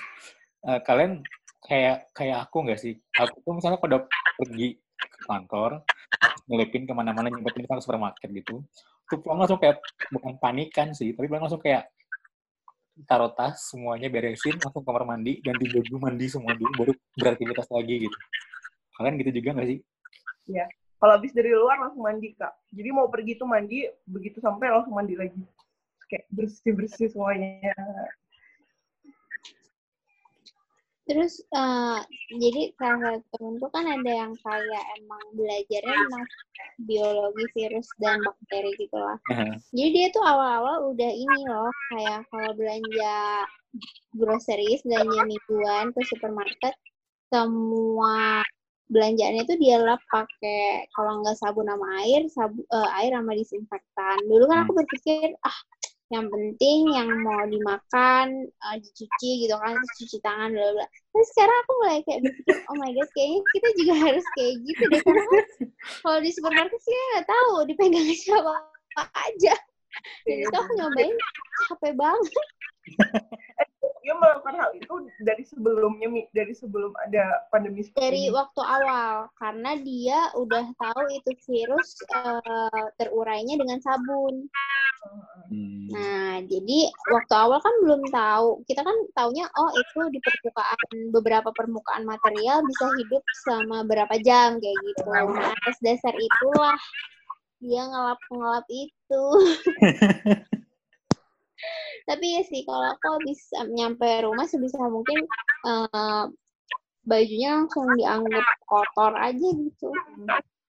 [0.64, 1.20] eh, kalian
[1.68, 4.08] kayak kayak aku nggak sih aku tuh misalnya pada
[4.40, 5.84] pergi ke kantor
[6.48, 8.64] ngelipin ke mana-mana nyempetin ke supermarket gitu
[9.06, 11.92] tuh pulang langsung kayak bukan panikan sih tapi pulang langsung kayak
[13.04, 18.08] taruh tas semuanya beresin langsung kamar mandi ganti baju mandi semua dulu baru beraktivitas lagi
[18.08, 18.18] gitu.
[18.96, 19.78] Kalian gitu juga nggak sih?
[20.96, 22.56] Kalau habis dari luar langsung mandi kak.
[22.72, 25.44] Jadi mau pergi tuh mandi begitu sampai langsung mandi lagi.
[26.08, 27.76] Kayak bersih bersih semuanya
[31.06, 32.00] Terus eh,
[32.34, 36.26] jadi salah satu tuh kan ada yang kayak emang belajarnya tentang
[36.82, 39.18] biologi virus dan bakteri gitu lah.
[39.70, 43.16] Jadi dia tuh awal-awal udah ini loh kayak kalau belanja
[44.18, 46.74] groceries, belanja mingguan ke supermarket,
[47.30, 48.42] semua
[48.86, 54.18] belanjaannya tuh dia lap pakai kalau nggak sabun sama air, sabu, eh, air sama disinfektan.
[54.30, 55.58] Dulu kan aku berpikir ah
[56.06, 60.86] yang penting yang mau dimakan eh, dicuci gitu kan terus cuci tangan bla bla.
[60.86, 64.82] Tapi sekarang aku mulai kayak berpikir oh my god kayaknya kita juga harus kayak gitu
[64.86, 65.46] deh karena kan
[66.06, 68.54] kalau di supermarket sih nggak tahu dipegang siapa
[69.02, 69.54] aja.
[70.28, 71.16] Dan itu aku nyobain
[71.72, 72.34] capek banget.
[74.02, 76.22] dia melakukan hal itu dari sebelumnya Mi.
[76.30, 78.34] dari sebelum ada pandemi seperti dari ini.
[78.34, 84.46] waktu awal karena dia udah tahu itu virus eh, terurainya dengan sabun.
[85.46, 85.86] Hmm.
[85.94, 88.48] Nah, jadi waktu awal kan belum tahu.
[88.66, 94.58] Kita kan taunya oh itu di permukaan beberapa permukaan material bisa hidup selama berapa jam
[94.58, 95.06] kayak gitu.
[95.06, 96.78] Nah, atas dasar itulah
[97.62, 99.24] dia ngelap-ngelap itu.
[102.06, 103.40] Tapi ya sih kalau aku habis
[103.74, 105.26] nyampe rumah sebisa mungkin
[105.66, 106.24] eh,
[107.06, 109.90] bajunya langsung dianggap kotor aja gitu.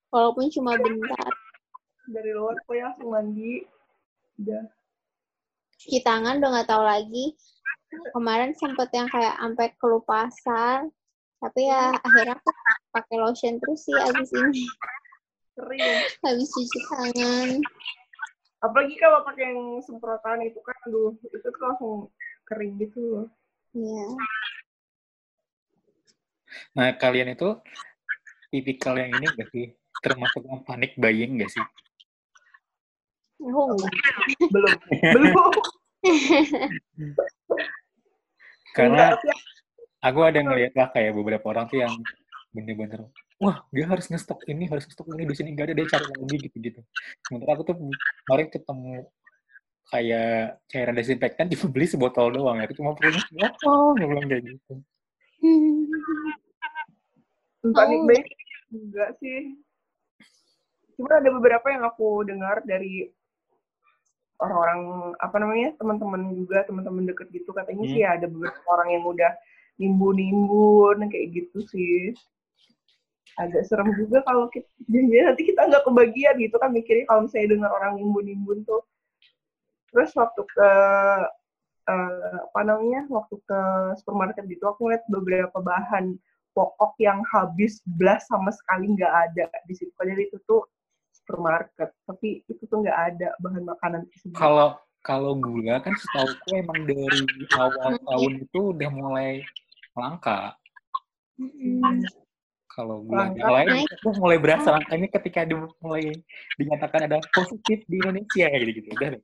[0.10, 1.30] Walaupun cuma bentar.
[2.08, 3.67] dari luar ya langsung mandi.
[4.39, 4.63] Udah.
[5.76, 7.36] Cuci tangan udah nggak tahu lagi.
[8.15, 10.91] Kemarin sempet yang kayak sampai kelupasan
[11.38, 12.50] tapi ya akhirnya aku
[12.89, 14.65] pakai lotion terus sih abis ini.
[15.54, 15.86] Kering
[16.26, 17.50] habis cuci tangan
[18.63, 21.96] apalagi kalau pakai yang semprotan itu kan aduh itu tuh langsung
[22.48, 23.26] kering gitu loh.
[23.76, 24.06] Ya
[26.74, 27.60] Nah, kalian itu
[28.50, 29.76] tipikal yang ini gak sih?
[30.00, 31.65] Termasuk yang panik buying gak sih?
[33.38, 33.91] oh enggak
[34.50, 34.76] belum.
[35.13, 35.34] Belum.
[38.74, 39.13] Karena
[40.02, 41.93] aku ada ngeliat lah kayak beberapa orang tuh yang
[42.50, 43.06] bener-bener
[43.38, 46.36] wah dia harus ngestok ini harus ngestok ini di sini nggak ada dia cari lagi
[46.50, 46.82] gitu-gitu.
[47.26, 47.76] Sementara aku tuh
[48.26, 48.95] kemarin ketemu
[49.88, 52.65] kayak cairan desinfektan cuma beli sebotol doang ya.
[52.65, 54.73] Itu cuma perlunya botol nggak bilang kayak gitu.
[57.67, 58.08] panik Oh.
[58.67, 59.56] enggak sih
[60.95, 63.12] cuma ada beberapa yang aku dengar dari
[64.38, 67.93] orang-orang apa namanya teman-teman juga teman-teman deket gitu katanya Hmm.
[67.93, 69.32] sih ada beberapa orang yang udah
[69.78, 72.13] nimbun-nimbun kayak gitu sih
[73.38, 77.54] agak serem juga kalau kita jangan nanti kita nggak kebagian gitu kan mikirnya kalau misalnya
[77.54, 78.82] dengar orang nimbun-nimbun tuh.
[79.93, 80.71] Terus waktu ke
[81.88, 83.62] eh, apa namanya waktu ke
[84.02, 86.17] supermarket gitu aku ngeliat beberapa bahan
[86.58, 89.93] pokok yang habis belas sama sekali nggak ada di situ.
[89.93, 90.65] Padahal itu tuh
[91.13, 94.34] supermarket tapi itu tuh nggak ada bahan makanan tersebut.
[94.34, 97.21] Kalau kalau gula kan setauku emang dari
[97.56, 99.45] awal tahun itu udah mulai
[99.93, 100.58] langka.
[102.78, 103.42] Kalau Langka.
[103.42, 106.13] yang lain itu mulai berasa langkanya ketika di, mulai
[106.62, 108.90] dinyatakan ada positif di Indonesia ya gitu.
[108.94, 109.24] Udah deh.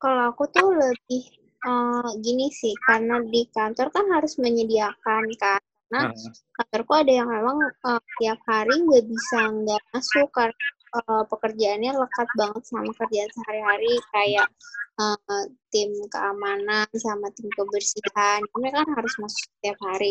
[0.00, 1.24] kalau aku tuh lebih
[1.68, 5.60] eh, gini sih karena di kantor kan harus menyediakan kan
[5.92, 6.32] karena Hmm.
[6.56, 12.28] kantorku ada yang memang uh, tiap hari nggak bisa nggak masuk karena uh, pekerjaannya lekat
[12.40, 14.48] banget sama kerjaan sehari-hari kayak
[14.96, 20.08] uh, tim keamanan sama tim kebersihan mereka kan harus masuk setiap hari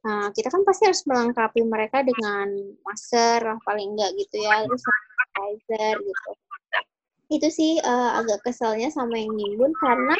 [0.00, 2.48] Nah, kita kan pasti harus melengkapi mereka dengan
[2.88, 6.30] masker lah paling enggak gitu ya, terus sanitizer gitu.
[7.30, 10.16] Itu sih uh, agak keselnya sama yang nimbun karena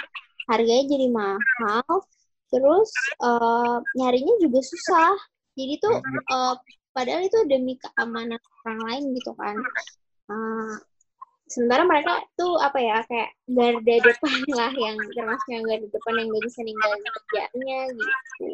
[0.52, 2.04] harganya jadi mahal,
[2.52, 2.92] terus
[3.24, 5.16] uh, nyarinya juga susah.
[5.56, 5.96] Jadi tuh
[6.28, 6.54] uh,
[6.92, 9.56] padahal itu demi keamanan orang lain gitu kan.
[10.30, 10.76] Uh,
[11.50, 16.26] sementara mereka tuh apa ya kayak garda depan lah yang termasuk yang garda depan yang
[16.30, 18.48] gak bisa ninggalin kerjaannya gitu.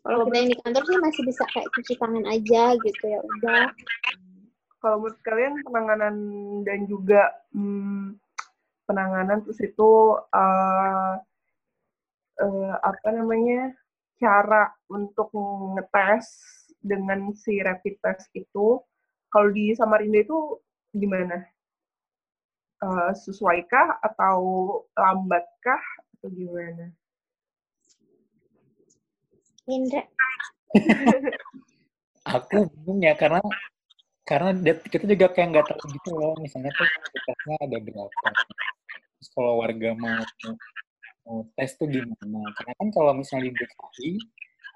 [0.00, 3.64] Kalau kita yang di kantor sih masih bisa kayak cuci tangan aja gitu ya udah.
[4.80, 6.16] Kalau menurut kalian penanganan
[6.64, 8.16] dan juga hmm,
[8.88, 11.14] penanganan terus itu uh,
[12.40, 13.76] uh, apa namanya
[14.16, 15.28] cara untuk
[15.76, 16.32] ngetes
[16.80, 18.80] dengan si rapid test itu
[19.28, 20.58] kalau di Samarinda itu
[20.96, 21.44] gimana?
[22.80, 24.40] Uh, sesuaikah atau
[24.96, 25.82] lambatkah
[26.16, 26.88] atau gimana?
[29.70, 30.02] Indra.
[32.26, 33.40] aku bingung ya karena
[34.28, 34.54] karena
[34.86, 36.86] kita juga kayak nggak tahu gitu loh misalnya tuh
[37.26, 38.28] tesnya ada berapa.
[39.18, 40.22] Terus kalau warga mau
[41.26, 42.40] mau tes tuh gimana?
[42.54, 44.12] Karena kan kalau misalnya di DKI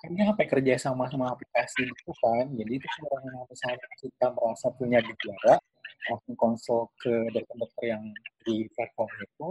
[0.04, 2.50] kan sampai kerja sama sama aplikasi gitu kan.
[2.50, 5.54] Jadi itu kalau misalnya kita merasa punya gejala
[6.04, 8.02] langsung konsul ke dokter-dokter yang
[8.44, 9.48] di platform itu.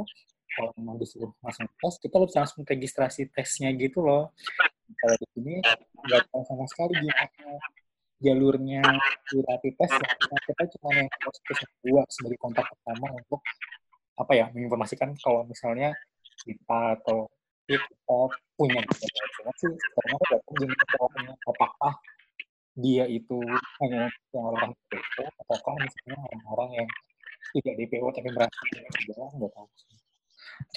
[0.54, 4.30] Kalau mau disuruh langsung tes kita harus langsung registrasi tesnya gitu loh
[5.00, 5.54] kalau di sini
[6.08, 7.26] nggak tahu sama sekali gimana
[8.24, 8.82] jalurnya
[9.52, 10.08] rapid test ya.
[10.48, 11.54] kita cuma yang harus ke
[11.84, 13.42] dua sebagai kontak pertama untuk
[14.16, 15.92] apa ya menginformasikan kalau misalnya
[16.46, 17.28] kita atau
[17.68, 18.20] kita
[18.56, 20.76] punya gejala sih karena kita gini
[21.48, 21.94] apakah
[22.74, 23.38] dia itu
[23.84, 26.90] hanya yang orang DPO ataukah misalnya orang-orang yang
[27.54, 29.68] tidak DPO tapi merasa gejala nggak tahu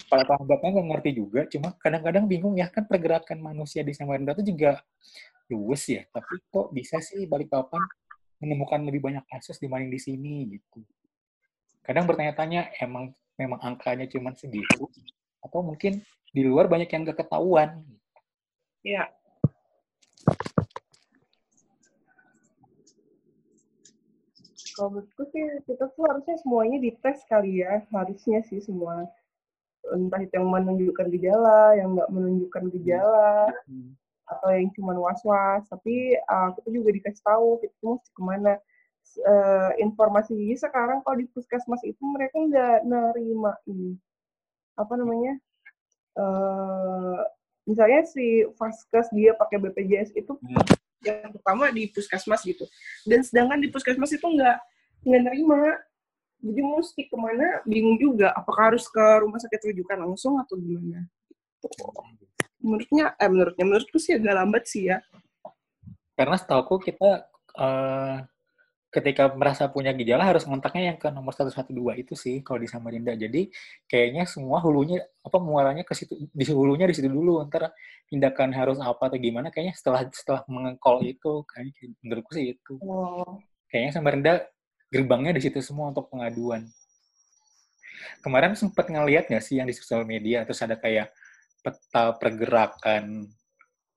[0.06, 4.52] para sahabatnya nggak ngerti juga cuma kadang-kadang bingung ya kan pergerakan manusia di Samarinda itu
[4.54, 4.82] juga
[5.50, 6.02] luwes ya.
[6.10, 7.80] Tapi kok bisa sih balik papan
[8.42, 10.84] menemukan lebih banyak kasus dibanding di sini gitu.
[11.80, 14.90] Kadang bertanya-tanya emang memang angkanya cuma segitu?
[15.40, 16.02] Atau mungkin
[16.34, 17.80] di luar banyak yang gak ketahuan.
[18.82, 19.08] Ya
[24.76, 29.08] kalau menurutku sih kita tuh harusnya semuanya dites kali ya harusnya sih semua
[29.94, 33.94] entah itu yang menunjukkan gejala, yang nggak menunjukkan gejala, hmm.
[34.26, 35.62] atau yang cuma was-was.
[35.70, 38.54] Tapi uh, kita juga dikasih tahu kita mesti ke mana.
[39.22, 43.94] Uh, informasi sekarang kalau di puskesmas itu mereka nggak nerima ini
[44.76, 45.40] apa namanya
[46.20, 47.20] uh,
[47.64, 50.62] misalnya si vaskes dia pakai BPJS itu hmm.
[51.02, 52.68] yang pertama di puskesmas gitu
[53.08, 54.58] dan sedangkan di puskesmas itu nggak
[55.02, 55.80] nggak nerima
[56.40, 61.08] jadi mesti ke mana bingung juga apakah harus ke rumah sakit rujukan langsung atau gimana?
[62.60, 65.00] Menurutnya eh menurutnya menurutku sih agak lambat sih ya.
[66.16, 68.24] Karena setahu kita uh,
[68.92, 71.68] ketika merasa punya gejala harus ngontaknya yang ke nomor 112
[72.00, 73.12] itu sih kalau di Samarinda.
[73.12, 73.52] Jadi
[73.84, 77.44] kayaknya semua hulunya apa muaranya ke situ di hulunya di situ dulu.
[77.48, 77.72] Ntar
[78.08, 81.72] tindakan harus apa atau gimana kayaknya setelah setelah mengekol itu kayaknya
[82.04, 82.76] menurutku sih itu.
[82.80, 83.40] Oh.
[83.66, 84.32] kayaknya Samarinda
[84.90, 86.66] gerbangnya di situ semua untuk pengaduan.
[88.22, 91.10] Kemarin sempat ngeliat nggak sih yang di sosial media terus ada kayak
[91.62, 93.26] peta pergerakan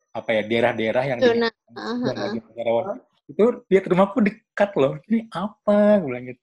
[0.09, 2.97] apa ya daerah-daerah yang di, uh-huh.
[3.29, 4.97] itu lihat rumahku dekat loh.
[5.05, 6.01] Ini apa?
[6.01, 6.41] Gue bilang gitu.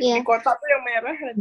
[0.00, 0.18] Yeah.
[0.18, 1.34] di kota tuh yang merah kan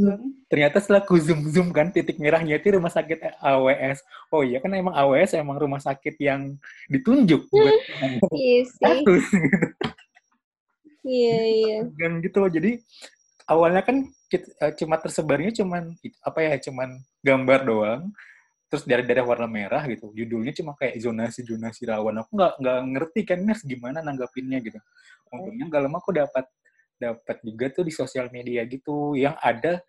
[0.51, 4.69] ternyata setelah ku zoom zoom kan titik merahnya itu rumah sakit AWS oh iya kan
[4.75, 6.59] emang AWS emang rumah sakit yang
[6.91, 7.73] ditunjuk buat
[8.35, 9.87] iya kasus gitu
[11.03, 11.77] Iya, iya.
[11.99, 12.51] Dan gitu loh.
[12.51, 12.79] Jadi
[13.51, 16.89] awalnya kan kita, uh, cuma tersebarnya cuman apa ya, cuman
[17.23, 18.03] gambar doang.
[18.71, 20.09] Terus dari daerah warna merah gitu.
[20.15, 22.23] Judulnya cuma kayak zonasi-zonasi rawan.
[22.25, 24.79] Aku nggak nggak ngerti kan Nes gimana nanggapinnya gitu.
[25.31, 26.45] Untungnya nggak lama aku dapat
[26.97, 29.83] dapat juga tuh di sosial media gitu yang ada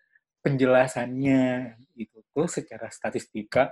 [0.45, 3.71] penjelasannya gitu tuh secara statistika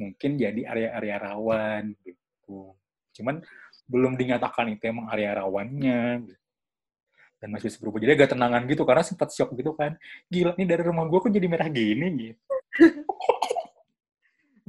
[0.00, 2.74] mungkin jadi area-area rawan gitu.
[3.16, 3.40] Cuman
[3.88, 6.39] belum dinyatakan itu emang area rawannya gitu
[7.40, 7.98] dan masih bisa berubah.
[8.04, 9.96] Jadi agak tenangan gitu karena sempat shock gitu kan.
[10.28, 12.40] Gila nih dari rumah gue kok jadi merah gini gitu.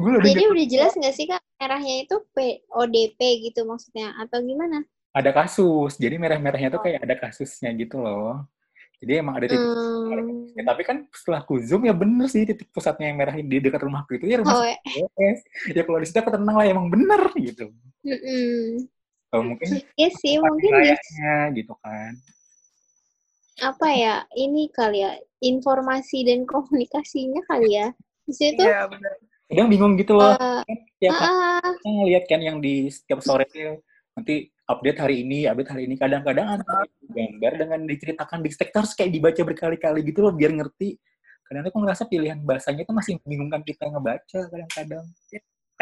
[0.02, 2.16] gue jadi udah jelas nggak sih kak merahnya itu
[2.74, 3.20] ODP
[3.52, 4.88] gitu maksudnya atau gimana?
[5.12, 6.00] Ada kasus.
[6.00, 8.48] Jadi merah-merahnya tuh kayak ada kasusnya gitu loh.
[9.02, 9.66] Jadi emang ada titik.
[9.66, 10.54] Hmm.
[10.54, 13.82] Ya, tapi kan setelah ku zoom ya bener sih titik pusatnya yang merah di dekat
[13.82, 15.40] rumahku itu ya rumah Oh, CPNS.
[15.74, 17.74] Ya kalau di situ aku tenang lah emang bener gitu.
[18.06, 18.86] mm-mm.
[19.34, 19.68] Kalau mungkin
[19.98, 22.14] Iya sih, mungkin di wilayahnya gitu kan.
[23.62, 25.14] Apa ya ini kali ya
[25.46, 27.94] informasi dan komunikasinya kali ya
[28.26, 29.14] di situ Iya, benar.
[29.52, 30.32] Kadang bingung gitu loh.
[30.64, 33.84] eh, Tiap ah, kita ngeliat kan yang di setiap sore tuh,
[34.16, 36.00] nanti update hari ini, update hari ini.
[36.00, 40.96] Kadang-kadang ada gambar dengan diceritakan di stack terus kayak dibaca berkali-kali gitu loh biar ngerti.
[41.44, 45.06] Kadang aku ngerasa pilihan bahasanya itu masih membingungkan kita ngebaca kadang-kadang.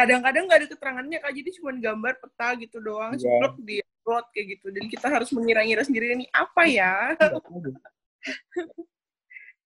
[0.00, 1.32] Kadang-kadang nggak ada keterangannya, Kak.
[1.36, 3.20] Jadi cuma gambar peta gitu doang, Iya.
[3.20, 4.66] ceplok di upload kayak gitu.
[4.72, 7.12] Dan kita harus mengira-ngira sendiri, ini apa ya?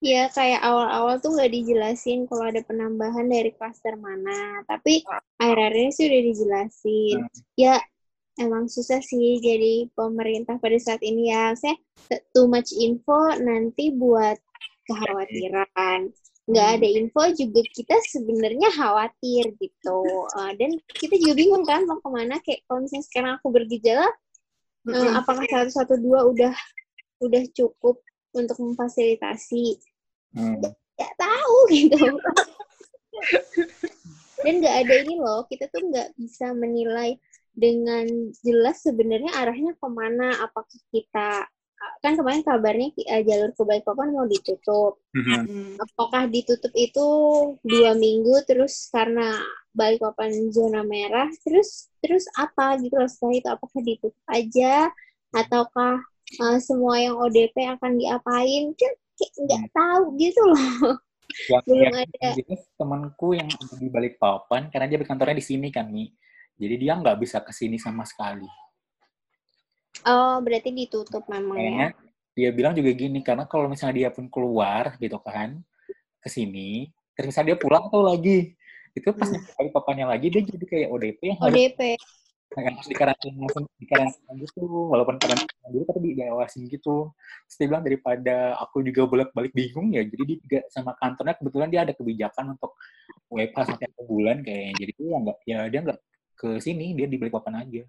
[0.05, 5.01] ya kayak awal-awal tuh nggak dijelasin kalau ada penambahan dari klaster mana tapi
[5.41, 7.41] akhir-akhir ini sih udah dijelasin Hmm.
[7.57, 7.75] ya
[8.37, 11.73] emang susah sih jadi pemerintah pada saat ini ya saya
[12.37, 14.37] too much info nanti buat
[14.85, 16.13] kekhawatiran
[16.45, 20.01] nggak ada info juga kita sebenarnya khawatir gitu.
[20.37, 22.37] Eh, dan kita juga bingung kan mau ke mana.
[22.45, 24.09] Kayak kalau misalnya sekarang aku bergejala
[24.93, 26.55] eh, apakah 112 udah
[27.25, 27.97] udah cukup
[28.37, 29.81] untuk memfasilitasi?
[30.35, 30.59] Hmm.
[30.95, 31.99] nggak tahu gitu.
[34.45, 37.17] Dan nggak ada ini loh kita tuh nggak bisa menilai
[37.55, 38.05] dengan
[38.43, 40.45] jelas sebenarnya arahnya ke mana.
[40.45, 41.49] Apakah kita
[42.01, 45.41] kan kemarin kabarnya eh, jalur ke Balikpapan mau ditutup Mhm.
[45.47, 45.75] Hmm.
[45.79, 47.07] apakah ditutup itu
[47.63, 49.39] dua minggu terus karena
[49.73, 54.91] Balikpapan zona merah terus terus apa gitu loh setelah itu apakah ditutup aja
[55.33, 56.03] ataukah
[56.41, 60.99] uh, semua yang ODP akan diapain kan nggak tahu gitu loh
[61.51, 62.29] Yang, Belum yang ada.
[62.79, 66.07] temanku yang di balik papan karena dia berkantornya di sini kan Mi.
[66.55, 68.47] Jadi dia nggak bisa ke sini sama sekali.
[70.03, 71.71] Oh berarti ditutup memang ya?
[71.71, 71.89] Kayaknya
[72.35, 75.63] dia bilang juga gini karena kalau misalnya dia pun keluar gitu kan
[76.23, 78.55] ke sini, terus misalnya dia pulang tuh lagi
[78.95, 79.35] itu pas Hmm.
[79.39, 81.81] nyampe balik papannya lagi dia jadi kayak ODP yang harus ODP
[82.55, 84.63] harus dikarantina langsung dikarantina gitu
[84.95, 87.11] walaupun karantina dulu tapi di- diawasin gitu.
[87.51, 91.69] Terus dia bilang daripada aku juga bolak-balik bingung ya jadi dia juga sama kantornya kebetulan
[91.71, 92.73] dia ada kebijakan untuk
[93.31, 95.99] WFH sampai satu bulan kayaknya jadi dia nggak ya dia nggak
[96.39, 97.83] ke sini dia di Balikpapan aja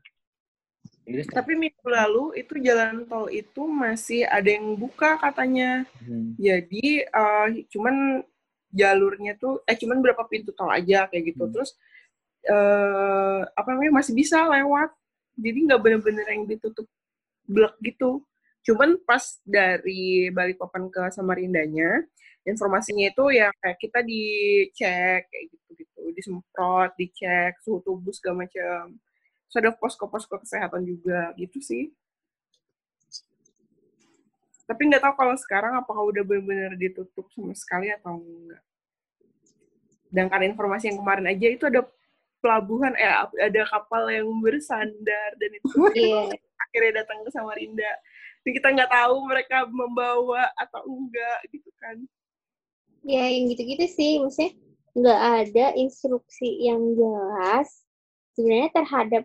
[1.05, 5.85] dia Tapi minggu lalu itu jalan tol itu masih ada yang buka katanya.
[6.01, 6.33] Hmm.
[6.41, 8.25] Jadi eh, cuman
[8.73, 11.45] jalurnya tuh eh cuman berapa pintu tol aja kayak gitu.
[11.45, 11.53] Hmm.
[11.53, 11.71] Terus
[12.45, 14.89] eh apa namanya masih bisa lewat.
[15.37, 16.89] Jadi nggak bener-bener yang ditutup
[17.45, 18.25] blok gitu.
[18.65, 22.01] Cuman pas dari Balikpapan ke Samarindanya,
[22.49, 28.97] informasinya itu ya kayak kita dicek kayak gitu-gitu, disemprot, dicek suhu tubuh segala macam.
[29.55, 31.95] Terus ada posko-posko kesehatan juga gitu sih.
[34.67, 38.59] Tapi nggak tahu kalau sekarang apakah udah benar-benar ditutup sama sekali atau enggak.
[40.11, 41.87] Sedangkan informasi yang kemarin aja itu ada
[42.43, 43.07] pelabuhan, eh
[43.47, 46.35] ada kapal yang bersandar dan itu iya
[46.67, 47.91] akhirnya datang ke Samarinda.
[48.43, 51.95] Dan kita nggak tahu mereka membawa atau enggak gitu kan.
[53.07, 54.51] ya yang gitu-gitu sih maksudnya
[54.99, 57.85] nggak ada instruksi yang jelas
[58.33, 59.23] sebenarnya terhadap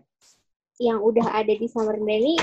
[0.79, 2.35] yang udah ada di Samarinda ini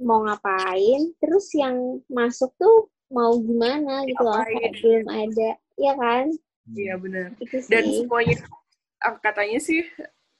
[0.00, 6.26] mau ngapain terus yang masuk tuh mau gimana gitu loh kayak belum ada ya kan?
[6.72, 7.28] Iya benar.
[7.68, 8.36] Dan semuanya
[9.04, 9.84] ah, katanya sih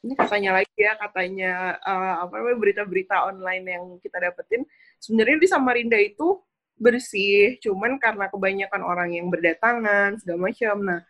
[0.02, 4.66] ini katanya lagi ya katanya eh, apa namanya berita-berita online yang kita dapetin
[4.98, 6.42] sebenarnya di Samarinda itu
[6.80, 10.76] bersih cuman karena kebanyakan orang yang berdatangan segala macam.
[10.82, 11.00] Nah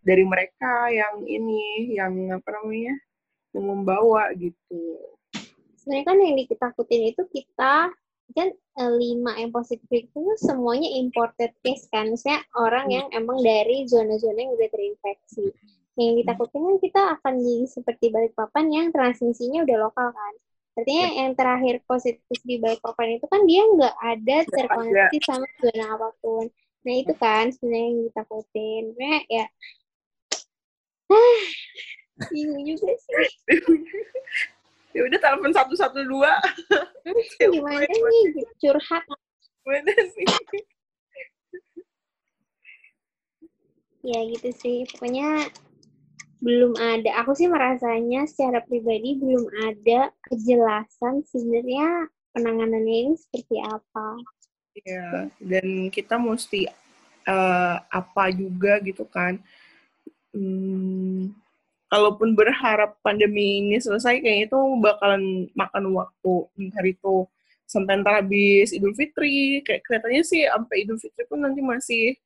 [0.00, 2.94] dari mereka yang ini yang apa namanya
[3.52, 4.96] yang membawa gitu
[5.88, 7.88] sebenarnya kan yang ditakutin itu kita
[8.36, 12.12] kan eh, lima yang positif itu semuanya imported case kan.
[12.12, 12.92] Maksudnya orang Hmm.
[12.92, 15.48] yang emang dari zona-zona yang udah terinfeksi.
[15.96, 20.34] Yang ditakutin kan kita akan jadi seperti Balikpapan yang transmisinya udah lokal kan.
[20.76, 26.08] Artinya yang terakhir positif di Balikpapan itu kan dia nggak ada terkoneksi sama zona apa
[26.20, 26.52] pun.
[26.84, 28.82] Nah itu kan sebenarnya yang ditakutin.
[28.92, 29.44] Sebenarnya ya
[32.28, 33.16] bingung juga sih
[34.98, 36.34] ya udah telepon satu satu dua.
[37.38, 38.42] Gimana nih?
[38.58, 39.06] Curhat.
[39.62, 40.26] Gimana sih?
[44.02, 44.82] Ya gitu sih.
[44.90, 45.46] Pokoknya
[46.42, 47.22] belum ada.
[47.22, 54.18] Aku sih merasanya secara pribadi belum ada kejelasan sebenarnya penanganannya ini seperti apa.
[54.82, 56.66] Ya dan kita mesti
[57.22, 59.38] eh, apa juga gitu kan.
[60.34, 61.38] Hmm,
[61.88, 66.34] kalaupun berharap pandemi ini selesai kayaknya itu bakalan makan waktu.
[66.60, 67.24] Entah itu
[67.64, 69.64] sampai ntar habis Idul Fitri.
[69.64, 72.16] Kayak kelihatannya sih sampai Idul Fitri pun nanti masih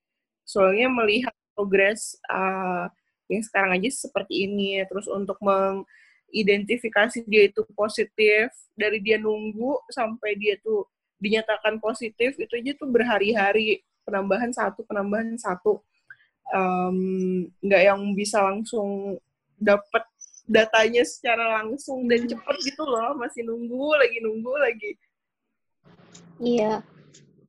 [0.43, 2.91] soalnya melihat progres uh,
[3.31, 4.83] yang sekarang aja seperti ini.
[4.91, 10.91] Terus untuk mengidentifikasi dia itu positif dari dia nunggu sampai dia tuh
[11.23, 13.87] dinyatakan positif itu aja tuh berhari-hari.
[14.03, 15.79] Penambahan satu penambahan satu.
[17.63, 19.23] Nggak um, yang bisa langsung
[19.63, 20.05] dapat
[20.51, 24.91] datanya secara langsung dan cepet gitu loh masih nunggu lagi nunggu lagi.
[26.43, 26.83] Iya.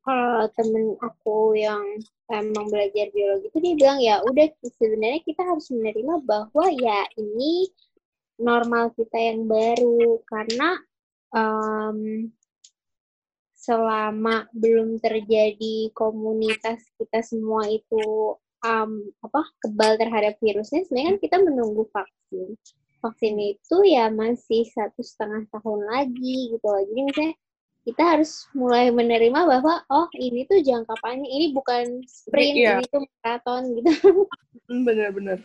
[0.03, 1.82] Kalau temen aku yang
[2.28, 4.47] emang belajar biologi itu dia bilang ya udah
[4.80, 7.72] sebenarnya kita harus menerima bahwa ya ini
[8.38, 10.20] normal kita yang baru.
[10.28, 10.70] Karena
[11.32, 12.30] um,
[13.55, 18.91] selama belum terjadi komunitas kita semua itu um,
[19.22, 22.57] apa kebal terhadap virusnya sebenarnya kan kita menunggu vaksin
[23.03, 27.36] vaksin itu ya masih satu setengah tahun lagi gitu loh jadi misalnya
[27.84, 32.80] kita harus mulai menerima bahwa oh ini tuh jangka panjang ini bukan sprint yeah.
[32.80, 33.91] ini tuh maraton gitu
[34.72, 35.39] hmm, bener-bener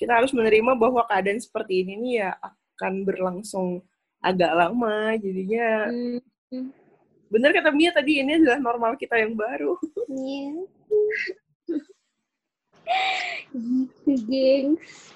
[0.00, 3.84] kita harus menerima bahwa keadaan seperti ini nih ya akan berlangsung
[4.24, 6.86] agak lama jadinya hmm
[7.26, 9.74] bener kata Mia tadi ini adalah normal kita yang baru.
[10.06, 10.62] Iya.
[13.52, 15.12] Gitu, gengs.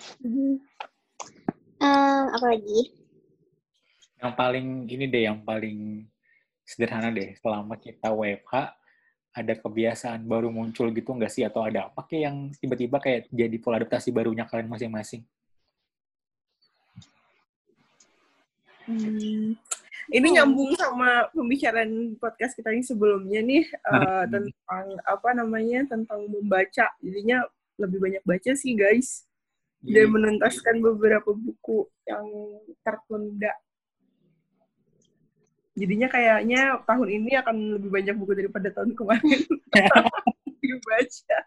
[1.81, 2.81] Uh, apa lagi?
[4.21, 6.05] Yang paling ini deh, yang paling
[6.66, 7.33] sederhana deh.
[7.41, 8.55] Selama kita WFH,
[9.31, 11.47] ada kebiasaan baru muncul gitu nggak sih?
[11.47, 15.25] Atau ada apa kayak yang tiba-tiba kayak jadi pola adaptasi barunya kalian masing-masing?
[18.91, 19.55] Hmm,
[20.11, 20.33] ini oh.
[20.35, 27.47] nyambung sama pembicaraan podcast kita yang sebelumnya nih uh, tentang apa namanya tentang membaca jadinya
[27.81, 29.24] lebih banyak baca sih guys.
[29.81, 30.12] Dan iya.
[30.12, 32.24] menuntaskan beberapa buku yang
[32.85, 33.53] tertunda.
[35.72, 39.41] Jadinya kayaknya tahun ini akan lebih banyak buku daripada tahun kemarin.
[40.61, 41.39] Dibaca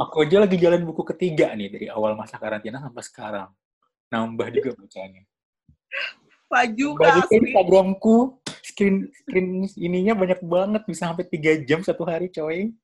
[0.00, 3.48] aku aja lagi jalan buku ketiga nih dari awal masa karantina sampai sekarang.
[4.10, 5.22] Nambah juga bacanya.
[6.50, 8.16] Laju Bagi Instagramku,
[8.66, 12.74] screen screen ininya banyak banget, bisa sampai tiga jam satu hari, coy.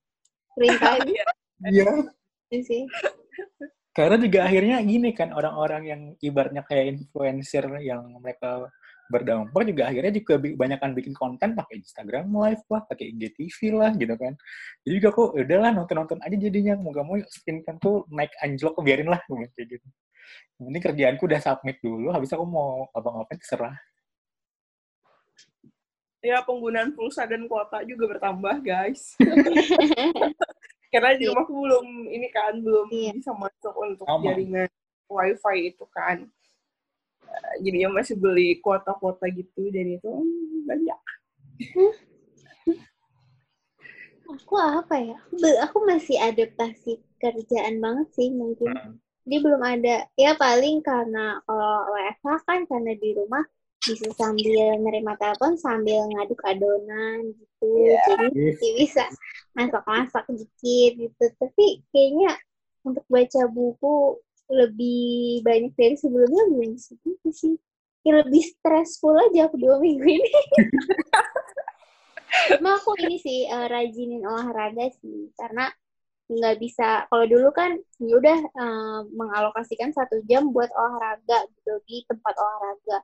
[0.56, 1.04] Screen time?
[1.68, 1.86] Iya.
[2.48, 2.82] Iya sih.
[3.92, 8.72] Karena juga akhirnya gini kan, orang-orang yang ibaratnya kayak influencer yang mereka
[9.06, 13.92] berdampak juga akhirnya juga banyak kan bikin konten pakai Instagram live lah, pakai IGTV lah
[13.94, 14.32] gitu kan.
[14.82, 18.32] Jadi juga kok ya udahlah nonton-nonton aja jadinya mau gak mau screen time tuh naik
[18.42, 19.88] anjlok biarin lah kayak gitu
[20.64, 23.76] ini kerjaanku udah submit dulu, habis aku mau apa-ngapain terserah.
[26.26, 29.14] Ya, penggunaan pulsa dan kuota juga bertambah, guys.
[30.92, 31.30] Karena di iya.
[31.30, 33.14] rumahku belum, ini kan, belum iya.
[33.14, 34.26] bisa masuk untuk Aman.
[34.26, 34.66] jaringan
[35.06, 36.26] wifi itu kan.
[37.22, 41.00] Uh, jadinya masih beli kuota-kuota gitu, dan itu hmm, banyak.
[44.34, 45.18] aku apa ya?
[45.70, 48.74] Aku masih adaptasi kerjaan banget sih mungkin.
[48.74, 53.42] Hmm dia belum ada ya paling karena kalau WFH kan karena di rumah
[53.84, 57.68] bisa sambil nerima telepon sambil ngaduk adonan gitu.
[57.76, 58.02] Yeah.
[58.08, 58.58] jadi yes.
[58.60, 59.04] bisa
[59.54, 61.24] masak-masak dikit gitu.
[61.38, 62.32] Tapi kayaknya
[62.86, 67.54] untuk baca buku lebih banyak dari sebelumnya belum segitu sih.
[68.06, 70.30] Ya lebih stressful aja aku dua minggu ini.
[72.54, 75.34] Cuma aku ini sih uh, rajinin olahraga sih.
[75.34, 75.66] Karena
[76.26, 82.02] nggak bisa kalau dulu kan ya udah uh, mengalokasikan satu jam buat olahraga gitu di
[82.10, 82.98] tempat olahraga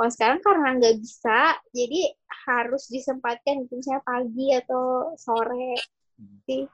[0.00, 2.00] kalau sekarang karena nggak bisa jadi
[2.48, 5.76] harus disempatkan gitu misalnya pagi atau sore.
[6.48, 6.64] Sih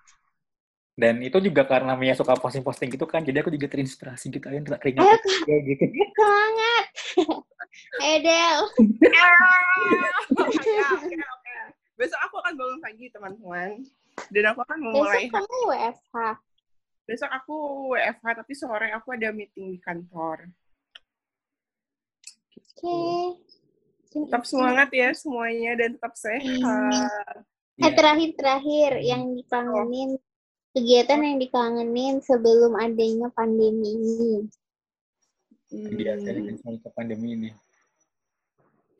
[0.97, 4.65] dan itu juga karena Mia suka posting-posting gitu kan jadi aku juga terinspirasi gitu aja
[4.65, 5.85] nggak keringat Ayo, gitu.
[6.17, 6.85] semangat.
[8.17, 8.61] Edel
[12.01, 13.71] besok aku akan bangun pagi teman-teman.
[14.33, 16.17] Dan aku akan memulai besok kamu WFH
[17.07, 17.57] besok aku
[17.93, 20.49] WFH tapi sore aku ada meeting di kantor
[22.57, 23.21] oke okay.
[24.11, 27.45] tetap semangat ya semuanya dan tetap sehat
[27.77, 29.05] eh terakhir terakhir hmm.
[29.05, 30.23] yang dikangenin oh.
[30.73, 34.35] kegiatan yang dikangenin sebelum adanya pandemi ini
[35.69, 36.93] kegiatan hmm.
[36.97, 37.51] pandemi ini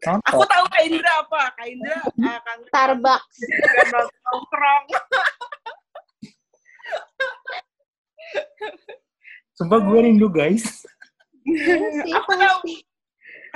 [0.07, 1.51] Aku tahu Kak Indra apa.
[1.57, 3.37] Kak Indra akan Starbucks.
[4.31, 4.85] nongkrong.
[9.57, 10.85] Sumpah gue rindu guys.
[11.43, 12.59] Iya aku tahu.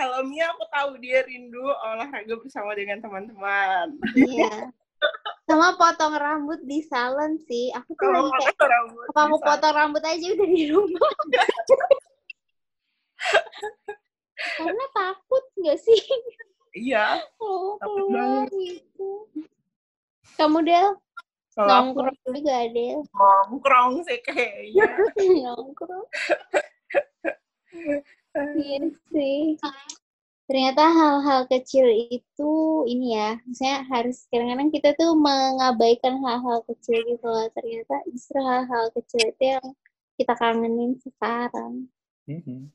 [0.01, 4.01] Kalau Mia aku tahu dia rindu olahraga bersama dengan teman-teman.
[4.17, 4.73] Iya.
[5.45, 7.69] Sama potong rambut di salon sih.
[7.77, 11.13] Aku tuh lagi kayak, rambut apa aku potong rambut aja udah di rumah.
[14.57, 16.01] Karena takut nggak sih?
[16.73, 17.21] Iya.
[17.37, 18.49] Oh, Takut banget.
[18.57, 19.29] gitu.
[20.41, 20.97] Kamu Del
[21.53, 23.05] Kalau aku nongkrong juga Del.
[23.13, 24.89] nongkrong sih kayaknya.
[25.45, 26.09] nongkrong.
[28.35, 29.59] Iya sih.
[30.51, 32.53] Ternyata hal-hal kecil itu
[32.91, 37.47] ini ya, misalnya harus kadang-kadang kita tuh mengabaikan hal-hal kecil gitu loh.
[37.55, 39.67] Ternyata justru hal-hal kecil itu yang
[40.19, 41.87] kita kangenin sekarang.
[42.27, 42.67] Mhm.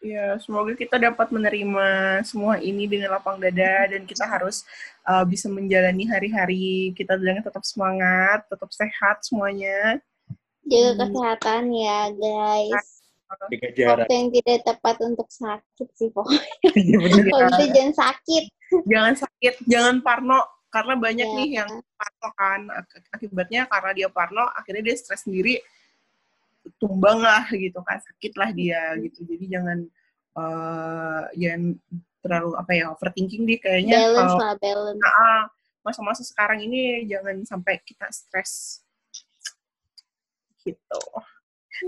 [0.00, 4.64] Ya, semoga kita dapat menerima semua ini dengan lapang dada dan kita harus
[5.04, 10.00] uh, bisa menjalani hari-hari kita dengan tetap semangat, tetap sehat semuanya.
[10.64, 10.98] Jaga Hmm.
[11.04, 12.99] kesehatan ya guys.
[13.30, 14.06] Jaga jarak.
[14.06, 16.42] Waktu yang tidak tepat untuk sakit sih pokoknya.
[16.82, 17.24] Iya bener.
[17.30, 18.44] Kalau bisa jangan sakit.
[18.86, 21.36] Jangan sakit, jangan parno karena banyak Ya.
[21.38, 25.58] nih yang parno kan Ak- akibatnya karena dia parno akhirnya dia stres sendiri
[26.78, 29.78] tumbang lah gitu kan sakit lah dia gitu jadi jangan
[30.38, 31.74] uh, jangan
[32.22, 35.00] terlalu apa ya overthinking deh kayaknya Balance kalau lah, balance.
[35.02, 35.40] Nah,
[35.82, 38.84] masa-masa sekarang ini jangan sampai kita stres.
[40.60, 41.00] Gitu.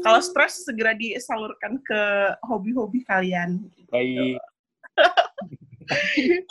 [0.01, 2.03] Kalau stres segera disalurkan ke
[2.49, 3.68] hobi-hobi kalian.
[3.93, 4.40] Baik.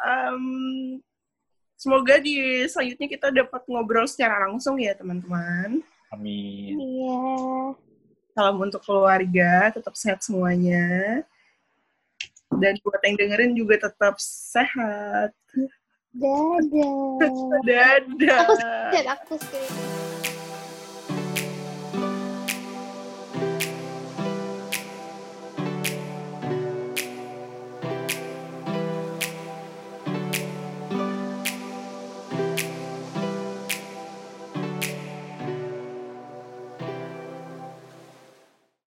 [0.00, 0.44] Em,
[1.76, 5.84] semoga di selanjutnya kita dapat ngobrol secara langsung ya teman-teman.
[6.14, 6.78] Amin.
[6.78, 7.20] Iya.
[8.32, 11.20] Salam untuk keluarga, tetap sehat semuanya.
[12.50, 15.34] Dan buat yang dengerin juga tetap sehat.
[16.10, 17.18] Dadah.
[17.68, 18.46] Dadah.
[18.90, 20.09] Lihat aku screen.